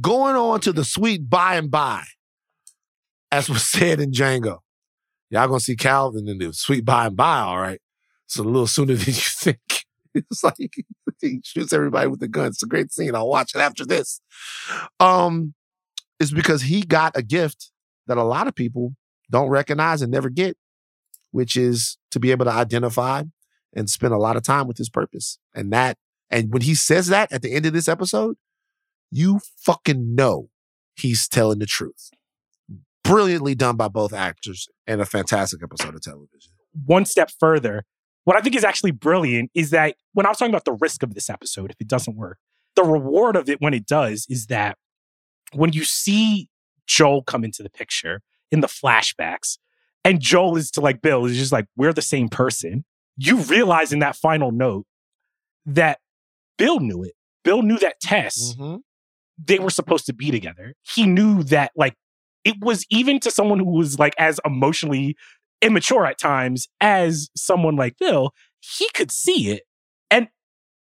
[0.00, 2.04] going on to the sweet by and by,
[3.30, 4.58] as was said in Django.
[5.30, 7.80] Y'all gonna see Calvin in the sweet by and by, all right.
[8.26, 9.86] It's a little sooner than you think.
[10.14, 10.56] It's like
[11.20, 12.46] he shoots everybody with the gun.
[12.46, 13.14] It's a great scene.
[13.14, 14.20] I'll watch it after this.
[15.00, 15.54] Um,
[16.18, 17.70] it's because he got a gift
[18.06, 18.94] that a lot of people
[19.30, 20.56] don't recognize and never get,
[21.30, 23.24] which is to be able to identify
[23.74, 25.38] and spend a lot of time with his purpose.
[25.54, 25.98] And that,
[26.30, 28.36] and when he says that at the end of this episode,
[29.10, 30.48] you fucking know
[30.94, 32.10] he's telling the truth.
[33.04, 36.52] Brilliantly done by both actors and a fantastic episode of television.
[36.84, 37.84] One step further,
[38.24, 41.02] what I think is actually brilliant is that when I was talking about the risk
[41.02, 42.38] of this episode, if it doesn't work,
[42.74, 44.76] the reward of it when it does is that
[45.52, 46.48] when you see
[46.86, 49.58] Joel come into the picture in the flashbacks,
[50.04, 52.84] and Joel is to like Bill, is just like, we're the same person.
[53.16, 54.86] You realize in that final note
[55.64, 55.98] that
[56.58, 57.12] Bill knew it.
[57.44, 58.76] Bill knew that Tess, Mm-hmm.
[59.44, 60.74] they were supposed to be together.
[60.82, 61.94] He knew that, like,
[62.44, 65.16] it was even to someone who was like as emotionally
[65.62, 68.30] immature at times as someone like Bill,
[68.60, 69.62] he could see it.
[70.10, 70.28] And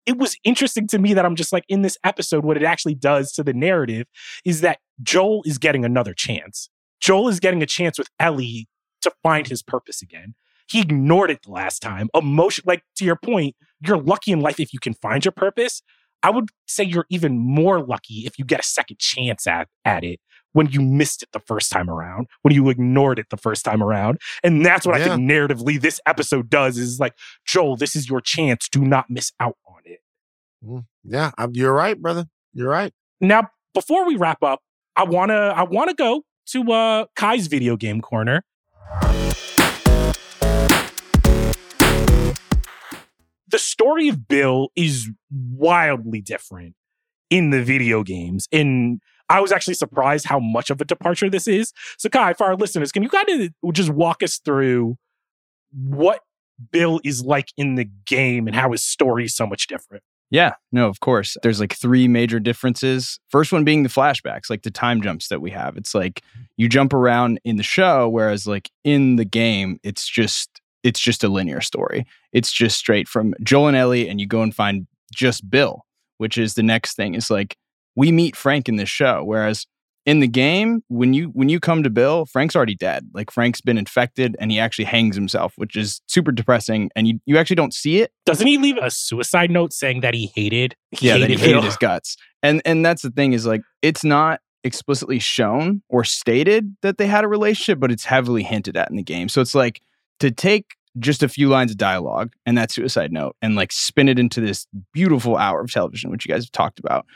[0.07, 2.95] it was interesting to me that I'm just like in this episode, what it actually
[2.95, 4.07] does to the narrative
[4.45, 6.71] is that Joel is getting another chance.
[7.01, 8.67] Joel is getting a chance with Ellie
[9.03, 10.35] to find his purpose again.
[10.71, 12.09] He ignored it the last time.
[12.15, 15.83] Emotion, like to your point, you're lucky in life if you can find your purpose.
[16.23, 20.05] I would say you're even more lucky if you get a second chance at, at
[20.05, 20.21] it
[20.53, 23.83] when you missed it the first time around, when you ignored it the first time
[23.83, 24.19] around.
[24.43, 27.15] And that's what I think narratively this episode does is like,
[27.47, 28.69] Joel, this is your chance.
[28.69, 30.01] Do not miss out on it.
[30.65, 32.27] Mm, Yeah, you're right, brother.
[32.53, 32.93] You're right.
[33.21, 34.61] Now, before we wrap up,
[34.97, 38.43] I wanna I wanna go to uh, Kai's video game corner.
[43.51, 46.75] The story of Bill is wildly different
[47.31, 48.49] in the video games.
[48.53, 51.73] And I was actually surprised how much of a departure this is.
[51.99, 54.97] So, Kai, for our listeners, can you kind of just walk us through
[55.73, 56.21] what
[56.73, 60.03] Bill is like in the game and how his story is so much different?
[60.31, 61.37] Yeah, no, of course.
[61.43, 63.19] There's like three major differences.
[63.29, 65.77] First one being the flashbacks, like the time jumps that we have.
[65.77, 66.23] It's like
[66.57, 71.25] you jump around in the show, whereas like in the game, it's just it's just
[71.25, 72.07] a linear story.
[72.33, 75.85] It's just straight from Joel and Ellie, and you go and find just Bill,
[76.19, 77.15] which is the next thing.
[77.15, 77.57] It's like
[77.97, 79.67] we meet Frank in this show, whereas
[80.07, 83.09] in the game, when you when you come to Bill, Frank's already dead.
[83.13, 86.91] Like Frank's been infected and he actually hangs himself, which is super depressing.
[86.97, 88.13] And you you actually don't see it.
[88.25, 90.75] Doesn't he leave a suicide note saying that he hated?
[90.91, 91.63] He yeah, that he hated Bill?
[91.63, 92.17] his guts.
[92.43, 97.07] And and that's the thing is like it's not explicitly shown or stated that they
[97.07, 99.29] had a relationship, but it's heavily hinted at in the game.
[99.29, 99.81] So it's like
[100.21, 104.09] to take just a few lines of dialogue and that suicide note and like spin
[104.09, 107.07] it into this beautiful hour of television, which you guys have talked about,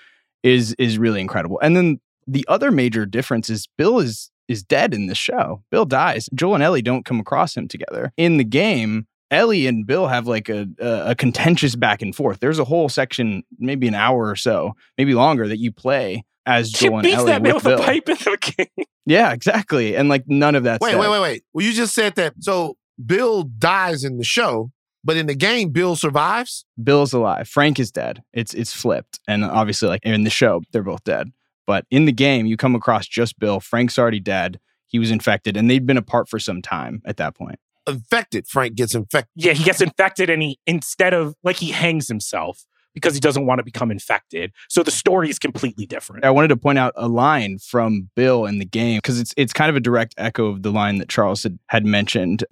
[0.43, 1.59] is is really incredible.
[1.61, 5.63] And then the other major difference is Bill is is dead in this show.
[5.71, 6.29] Bill dies.
[6.35, 8.13] Joel and Ellie don't come across him together.
[8.17, 12.41] In the game, Ellie and Bill have like a, a, a contentious back and forth.
[12.41, 16.71] There's a whole section, maybe an hour or so, maybe longer, that you play as
[16.71, 17.87] She Joel and beats Ellie that man with with a Bill.
[17.87, 18.87] pipe in the game.
[19.07, 19.97] Yeah, exactly.
[19.97, 20.81] And like none of that.
[20.83, 21.45] Wait, wait, wait, wait.
[21.55, 22.35] Well, you just said that.
[22.41, 24.71] So Bill dies in the show,
[25.03, 26.65] but in the game, Bill survives.
[26.83, 27.49] Bill's alive.
[27.49, 28.23] Frank is dead.
[28.33, 29.21] It's it's flipped.
[29.29, 31.33] And obviously, like in the show, they're both dead.
[31.67, 33.61] But in the game, you come across just Bill.
[33.61, 34.61] Frank's already dead.
[34.87, 37.59] He was infected, and they'd been apart for some time at that point.
[37.87, 38.47] Infected.
[38.47, 39.31] Frank gets infected.
[39.35, 42.65] Yeah, he gets infected and he instead of like he hangs himself
[42.95, 44.53] because he doesn't want to become infected.
[44.69, 46.25] So the story is completely different.
[46.25, 49.53] I wanted to point out a line from Bill in the game because it's it's
[49.53, 52.45] kind of a direct echo of the line that Charles had, had mentioned.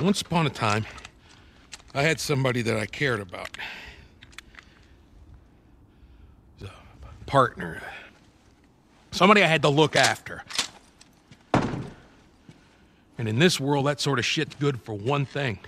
[0.00, 0.86] Once upon a time,
[1.94, 3.50] I had somebody that I cared about.
[6.62, 7.82] A partner.
[9.10, 10.42] Somebody I had to look after.
[11.52, 15.58] And in this world, that sort of shit's good for one thing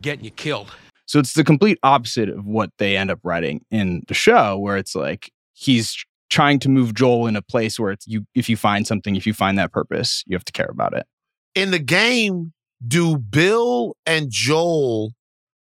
[0.00, 0.70] getting you killed.
[1.06, 4.76] So it's the complete opposite of what they end up writing in the show, where
[4.76, 5.96] it's like he's
[6.30, 9.26] trying to move Joel in a place where it's you if you find something, if
[9.26, 11.06] you find that purpose, you have to care about it.
[11.54, 12.52] In the game,
[12.86, 15.12] do Bill and Joel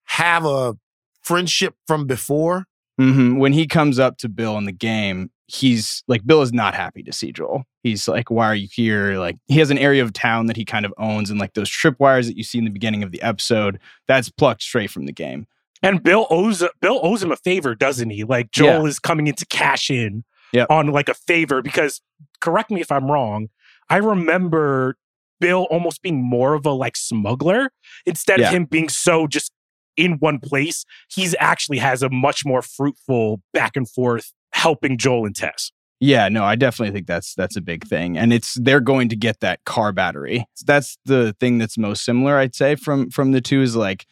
[0.05, 0.75] have a
[1.21, 2.65] friendship from before?
[2.97, 6.75] hmm When he comes up to Bill in the game, he's like, Bill is not
[6.75, 7.63] happy to see Joel.
[7.83, 9.17] He's like, Why are you here?
[9.17, 11.69] Like, he has an area of town that he kind of owns, and like those
[11.69, 15.13] tripwires that you see in the beginning of the episode, that's plucked straight from the
[15.13, 15.47] game.
[15.81, 18.25] And Bill owes Bill owes him a favor, doesn't he?
[18.25, 20.67] Like Joel is coming in to cash in Yep.
[20.71, 22.01] on like a favor because
[22.41, 23.47] correct me if I'm wrong.
[23.89, 24.97] I remember
[25.39, 27.71] Bill almost being more of a like smuggler
[28.05, 28.47] instead Yeah.
[28.49, 29.51] of him being so just
[29.97, 30.85] in one place.
[31.09, 35.71] He's actually has a much more fruitful back and forth helping Joel and Tess.
[36.01, 39.17] Yeah, no, I definitely think that's that's a big thing, and it's they're going to
[39.17, 40.45] get that car battery.
[40.65, 44.05] That's the thing that's most similar, I'd say, from from the two is like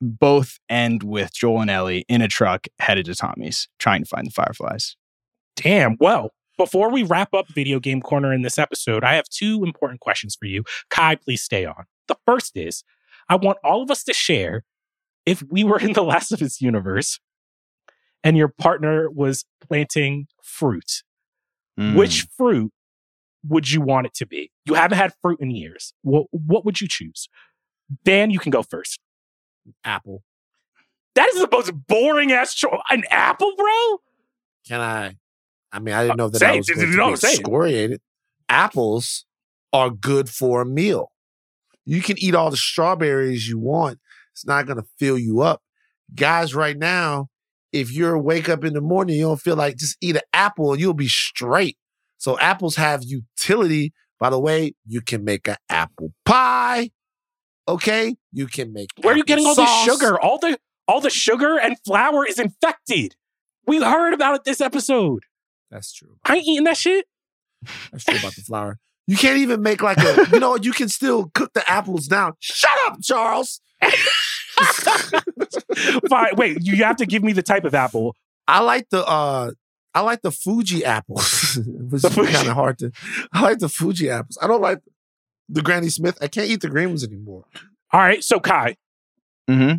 [0.00, 4.26] both end with Joel and Ellie in a truck headed to Tommy's trying to find
[4.26, 4.96] the fireflies.
[5.54, 5.96] Damn.
[6.00, 10.00] Well, before we wrap up Video Game Corner in this episode, I have two important
[10.00, 10.62] questions for you.
[10.90, 11.84] Kai, please stay on.
[12.06, 12.84] The first is
[13.30, 14.64] I want all of us to share
[15.24, 17.18] if we were in the Last of Us universe
[18.22, 21.02] and your partner was planting fruit,
[21.78, 21.96] Mm.
[21.96, 22.72] which fruit
[23.48, 24.50] would you want it to be?
[24.66, 25.94] You haven't had fruit in years.
[26.02, 27.30] What, what would you choose?
[28.04, 28.98] Van, you can go first.
[29.82, 30.24] Apple.
[31.14, 32.80] That is the most boring ass choice.
[32.90, 34.00] An apple, bro?
[34.68, 35.16] Can I?
[35.72, 38.00] I mean, I didn't know that say I was going to no, be say excoriated.
[38.48, 39.24] Apples
[39.72, 41.12] are good for a meal.
[41.84, 43.98] You can eat all the strawberries you want.
[44.32, 45.62] It's not going to fill you up.
[46.14, 47.28] Guys, right now,
[47.72, 50.72] if you're wake up in the morning, you don't feel like just eat an apple
[50.72, 51.76] and you'll be straight.
[52.18, 53.92] So apples have utility.
[54.18, 56.90] By the way, you can make an apple pie.
[57.68, 58.90] Okay, you can make.
[59.00, 60.20] Where are you getting all the sugar?
[60.20, 60.58] All the
[60.88, 63.14] all the sugar and flour is infected.
[63.66, 65.22] We heard about it this episode.
[65.70, 66.16] That's true.
[66.24, 67.06] I ain't eating that shit.
[67.92, 68.78] That's true about the flour.
[69.06, 72.34] You can't even make like a, you know, you can still cook the apples down.
[72.40, 73.60] Shut up, Charles.
[76.08, 76.36] Fine.
[76.36, 78.14] Wait, you have to give me the type of apple.
[78.46, 79.52] I like the uh
[79.94, 81.58] I like the Fuji apples.
[81.66, 82.92] Which The is kind of hard to
[83.32, 84.38] I like the Fuji apples.
[84.40, 84.80] I don't like
[85.48, 86.18] the Granny Smith.
[86.20, 87.44] I can't eat the green ones anymore.
[87.92, 88.76] All right, so Kai,
[89.48, 89.78] Mm-hmm.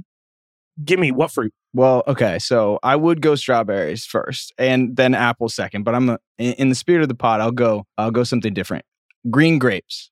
[0.83, 1.53] give me what fruit?
[1.73, 5.83] Well, okay, so I would go strawberries first, and then apples second.
[5.83, 7.39] But I'm a, in in the spirit of the pot.
[7.41, 7.85] I'll go.
[7.97, 8.85] I'll go something different.
[9.29, 10.09] green grapes.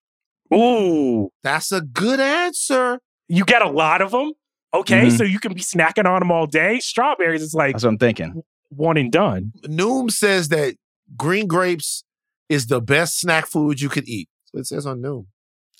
[0.53, 2.99] Ooh, That's a good answer.
[3.27, 4.33] you get a lot of them.
[4.73, 5.17] Okay, Mhm.
[5.17, 6.79] so you can be snacking on them all day.
[6.79, 8.43] Strawberries is like That's what I'm thinking.
[8.69, 9.51] one and done.
[9.65, 10.75] Noom says that
[11.17, 12.03] green grapes
[12.49, 14.29] is the best snack food you could eat.
[14.45, 15.25] So it says on Noom.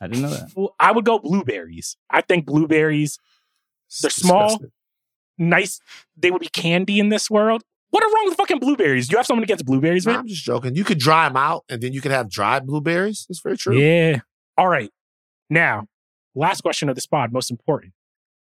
[0.02, 0.52] I didn't know that.
[0.56, 1.98] Well, I would go blueberries.
[2.10, 3.18] I think blueberries,
[4.02, 4.48] They're It's small.
[4.50, 4.72] disgusting.
[5.40, 5.80] Nice.
[6.18, 7.64] They would be candy in this world.
[7.92, 9.08] What are wrong with fucking blueberries?
[9.08, 10.20] Do you have someone against blueberries, Nah, man?
[10.22, 10.76] I'm just joking.
[10.76, 13.26] You could dry them out and then you could have dried blueberries.
[13.30, 13.80] It's very true.
[13.80, 14.20] Yeah.
[14.58, 14.92] All right.
[15.50, 15.88] Now,
[16.36, 17.94] last question of the spot, most important.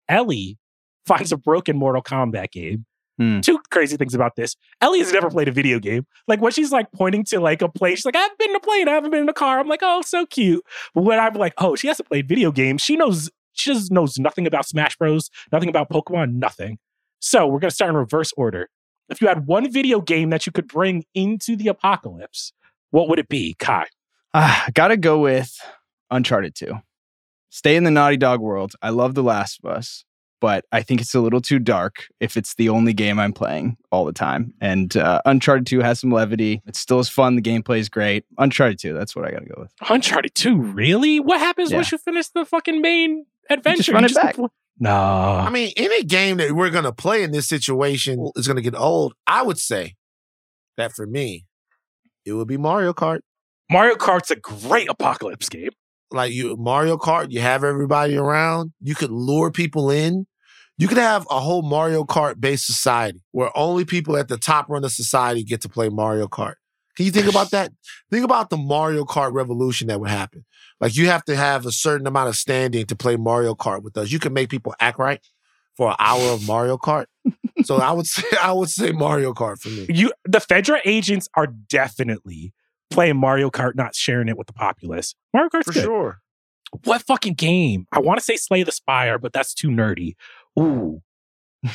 [0.08, 0.58] Ellie
[1.06, 2.86] finds a broken Mortal Kombat game.
[3.18, 3.40] Hmm.
[3.40, 4.56] Two crazy things about this.
[4.80, 6.06] Ellie has never played a video game.
[6.26, 8.60] Like when she's like pointing to like a place, she's like, I've been in a
[8.60, 9.60] plane, I haven't been in a car.
[9.60, 10.64] I'm like, oh, so cute.
[10.94, 14.18] But when I'm like, oh, she hasn't played video games, she knows she just knows
[14.18, 16.78] nothing about Smash Bros, nothing about Pokemon, nothing.
[17.20, 18.68] So we're gonna start in reverse order.
[19.08, 22.52] If you had one video game that you could bring into the apocalypse,
[22.90, 23.86] what would it be, Kai?
[24.34, 25.56] Ah, gotta go with
[26.10, 26.74] Uncharted 2.
[27.50, 28.72] Stay in the Naughty Dog world.
[28.82, 30.04] I love The Last of Us,
[30.40, 33.76] but I think it's a little too dark if it's the only game I'm playing
[33.92, 34.52] all the time.
[34.60, 36.62] And uh, Uncharted 2 has some levity.
[36.66, 37.36] It's still as fun.
[37.36, 38.24] The gameplay is great.
[38.38, 39.72] Uncharted 2, that's what I gotta go with.
[39.88, 41.20] Uncharted 2, really?
[41.20, 41.76] What happens Yeah.
[41.76, 43.92] once you finish the fucking main adventure?
[43.92, 44.36] run it back.
[44.36, 44.92] compl- No.
[44.94, 48.62] I mean, any game that we're going to play in this situation is going to
[48.62, 49.14] get old.
[49.26, 49.94] I would say
[50.76, 51.46] that for me,
[52.24, 53.20] it would be Mario Kart.
[53.70, 55.70] Mario Kart's a great apocalypse game.
[56.10, 58.72] Like you, Mario Kart, you have everybody around.
[58.80, 60.26] You could lure people in.
[60.76, 64.68] You could have a whole Mario Kart based society where only people at the top
[64.68, 66.54] run of society get to play Mario Kart.
[66.96, 67.72] Can you think about that?
[68.10, 70.44] Think about the Mario Kart revolution that would happen.
[70.80, 73.96] Like you have to have a certain amount of standing to play Mario Kart with
[73.96, 74.12] us.
[74.12, 75.20] You can make people act right
[75.76, 77.06] for an hour of Mario Kart.
[77.64, 79.86] so I would say I would say Mario Kart for me.
[79.88, 82.52] You the Fedra agents are definitely
[82.90, 85.14] playing Mario Kart, not sharing it with the populace.
[85.32, 85.84] Mario Kart's For good.
[85.84, 86.20] sure.
[86.84, 87.86] What fucking game?
[87.92, 90.14] I want to say Slay the Spire, but that's too nerdy.
[90.58, 91.02] Ooh.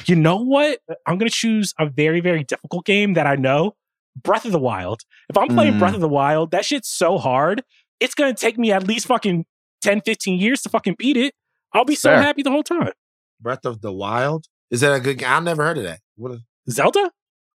[0.06, 0.80] You know what?
[1.06, 3.76] I'm gonna choose a very, very difficult game that I know.
[4.24, 5.02] Breath of the Wild.
[5.30, 5.80] If I'm playing Mm.
[5.80, 7.64] Breath of the Wild, that shit's so hard.
[8.00, 9.46] It's gonna take me at least fucking
[9.82, 11.34] 10, 15 years to fucking beat it.
[11.74, 12.22] I'll be so Fair.
[12.22, 12.92] happy the whole time.
[13.40, 14.46] Breath of the Wild.
[14.72, 15.30] Is that a good game?
[15.30, 16.00] I've never heard of that.
[16.16, 17.12] What is, Zelda?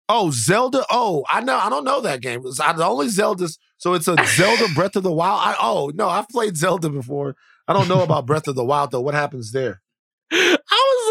[0.10, 0.86] Oh, Zelda.
[0.92, 1.58] Oh, I know.
[1.58, 2.42] I don't know that game.
[2.46, 3.58] It's I, the only Zelda's.
[3.78, 5.40] So it's a Zelda Breath of the Wild.
[5.44, 7.36] I, oh no, I've played Zelda before.
[7.68, 9.02] I don't know about Breath of the Wild though.
[9.02, 9.82] What happens there?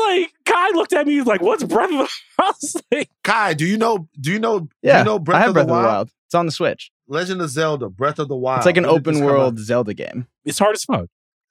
[0.02, 2.82] I was like, Kai looked at me, he's like, what's Breath of the I was
[2.92, 4.08] like, Kai, do you know?
[4.20, 4.68] Do you know?
[4.82, 5.86] Yeah, you know Breath, I have of, Breath the of the Wild?
[5.86, 6.10] Wild.
[6.26, 6.90] It's on the Switch.
[7.08, 8.58] Legend of Zelda, Breath of the Wild.
[8.58, 9.58] It's like an When did open come world out?
[9.60, 10.26] Zelda game.
[10.44, 11.06] it's hard as fuck.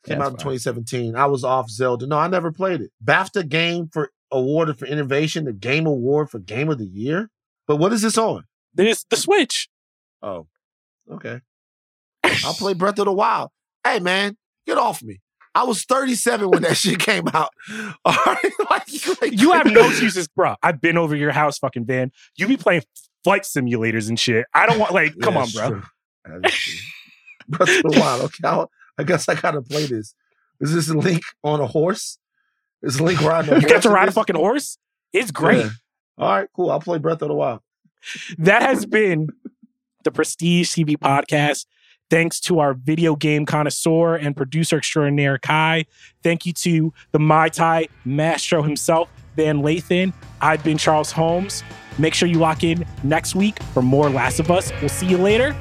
[0.06, 0.54] Came Yeah, out in it's fine.
[0.56, 1.16] 2017.
[1.16, 2.08] I was off Zelda.
[2.08, 2.92] No, I never played it.
[3.04, 7.30] BAFTA game for awarded for innovation, the Game Award for Game of the Year.
[7.68, 8.46] But what is this on?
[8.74, 9.70] There's the Switch.
[10.24, 10.48] Oh,
[11.12, 11.42] okay.
[12.24, 13.50] I'll play Breath of the Wild.
[13.84, 15.20] Hey, man, get off me.
[15.54, 17.50] I was 37 when that shit came out.
[18.06, 20.56] All right, like, like- You have no excuses, bro.
[20.64, 22.12] I've been over your house, fucking Van.
[22.38, 22.84] You be playing
[23.24, 24.46] flight simulators and shit.
[24.54, 25.82] I don't want like, come on, bro.
[26.26, 26.80] That is true.
[27.50, 28.22] Breath of the Wild.
[28.24, 30.14] Okay, I'll, I guess I gotta play this.
[30.60, 32.18] Is this Link on a horse?
[32.84, 34.78] Is Link riding a You got to ride a fucking horse.
[35.12, 35.58] It's great.
[35.66, 35.70] Yeah.
[36.18, 36.72] All right, cool.
[36.72, 37.60] I'll play Breath of the Wild.
[38.38, 39.28] That has been
[40.04, 41.66] the Prestige TV podcast.
[42.12, 45.86] Thanks to our video game connoisseur and producer extraordinaire Kai.
[46.24, 50.14] Thank you to the Mai Tai maestro himself, Van Lathan.
[50.42, 51.64] I've been Charles Holmes.
[51.98, 54.74] Make sure you lock in next week for more Last of Us.
[54.82, 55.56] We'll see you later.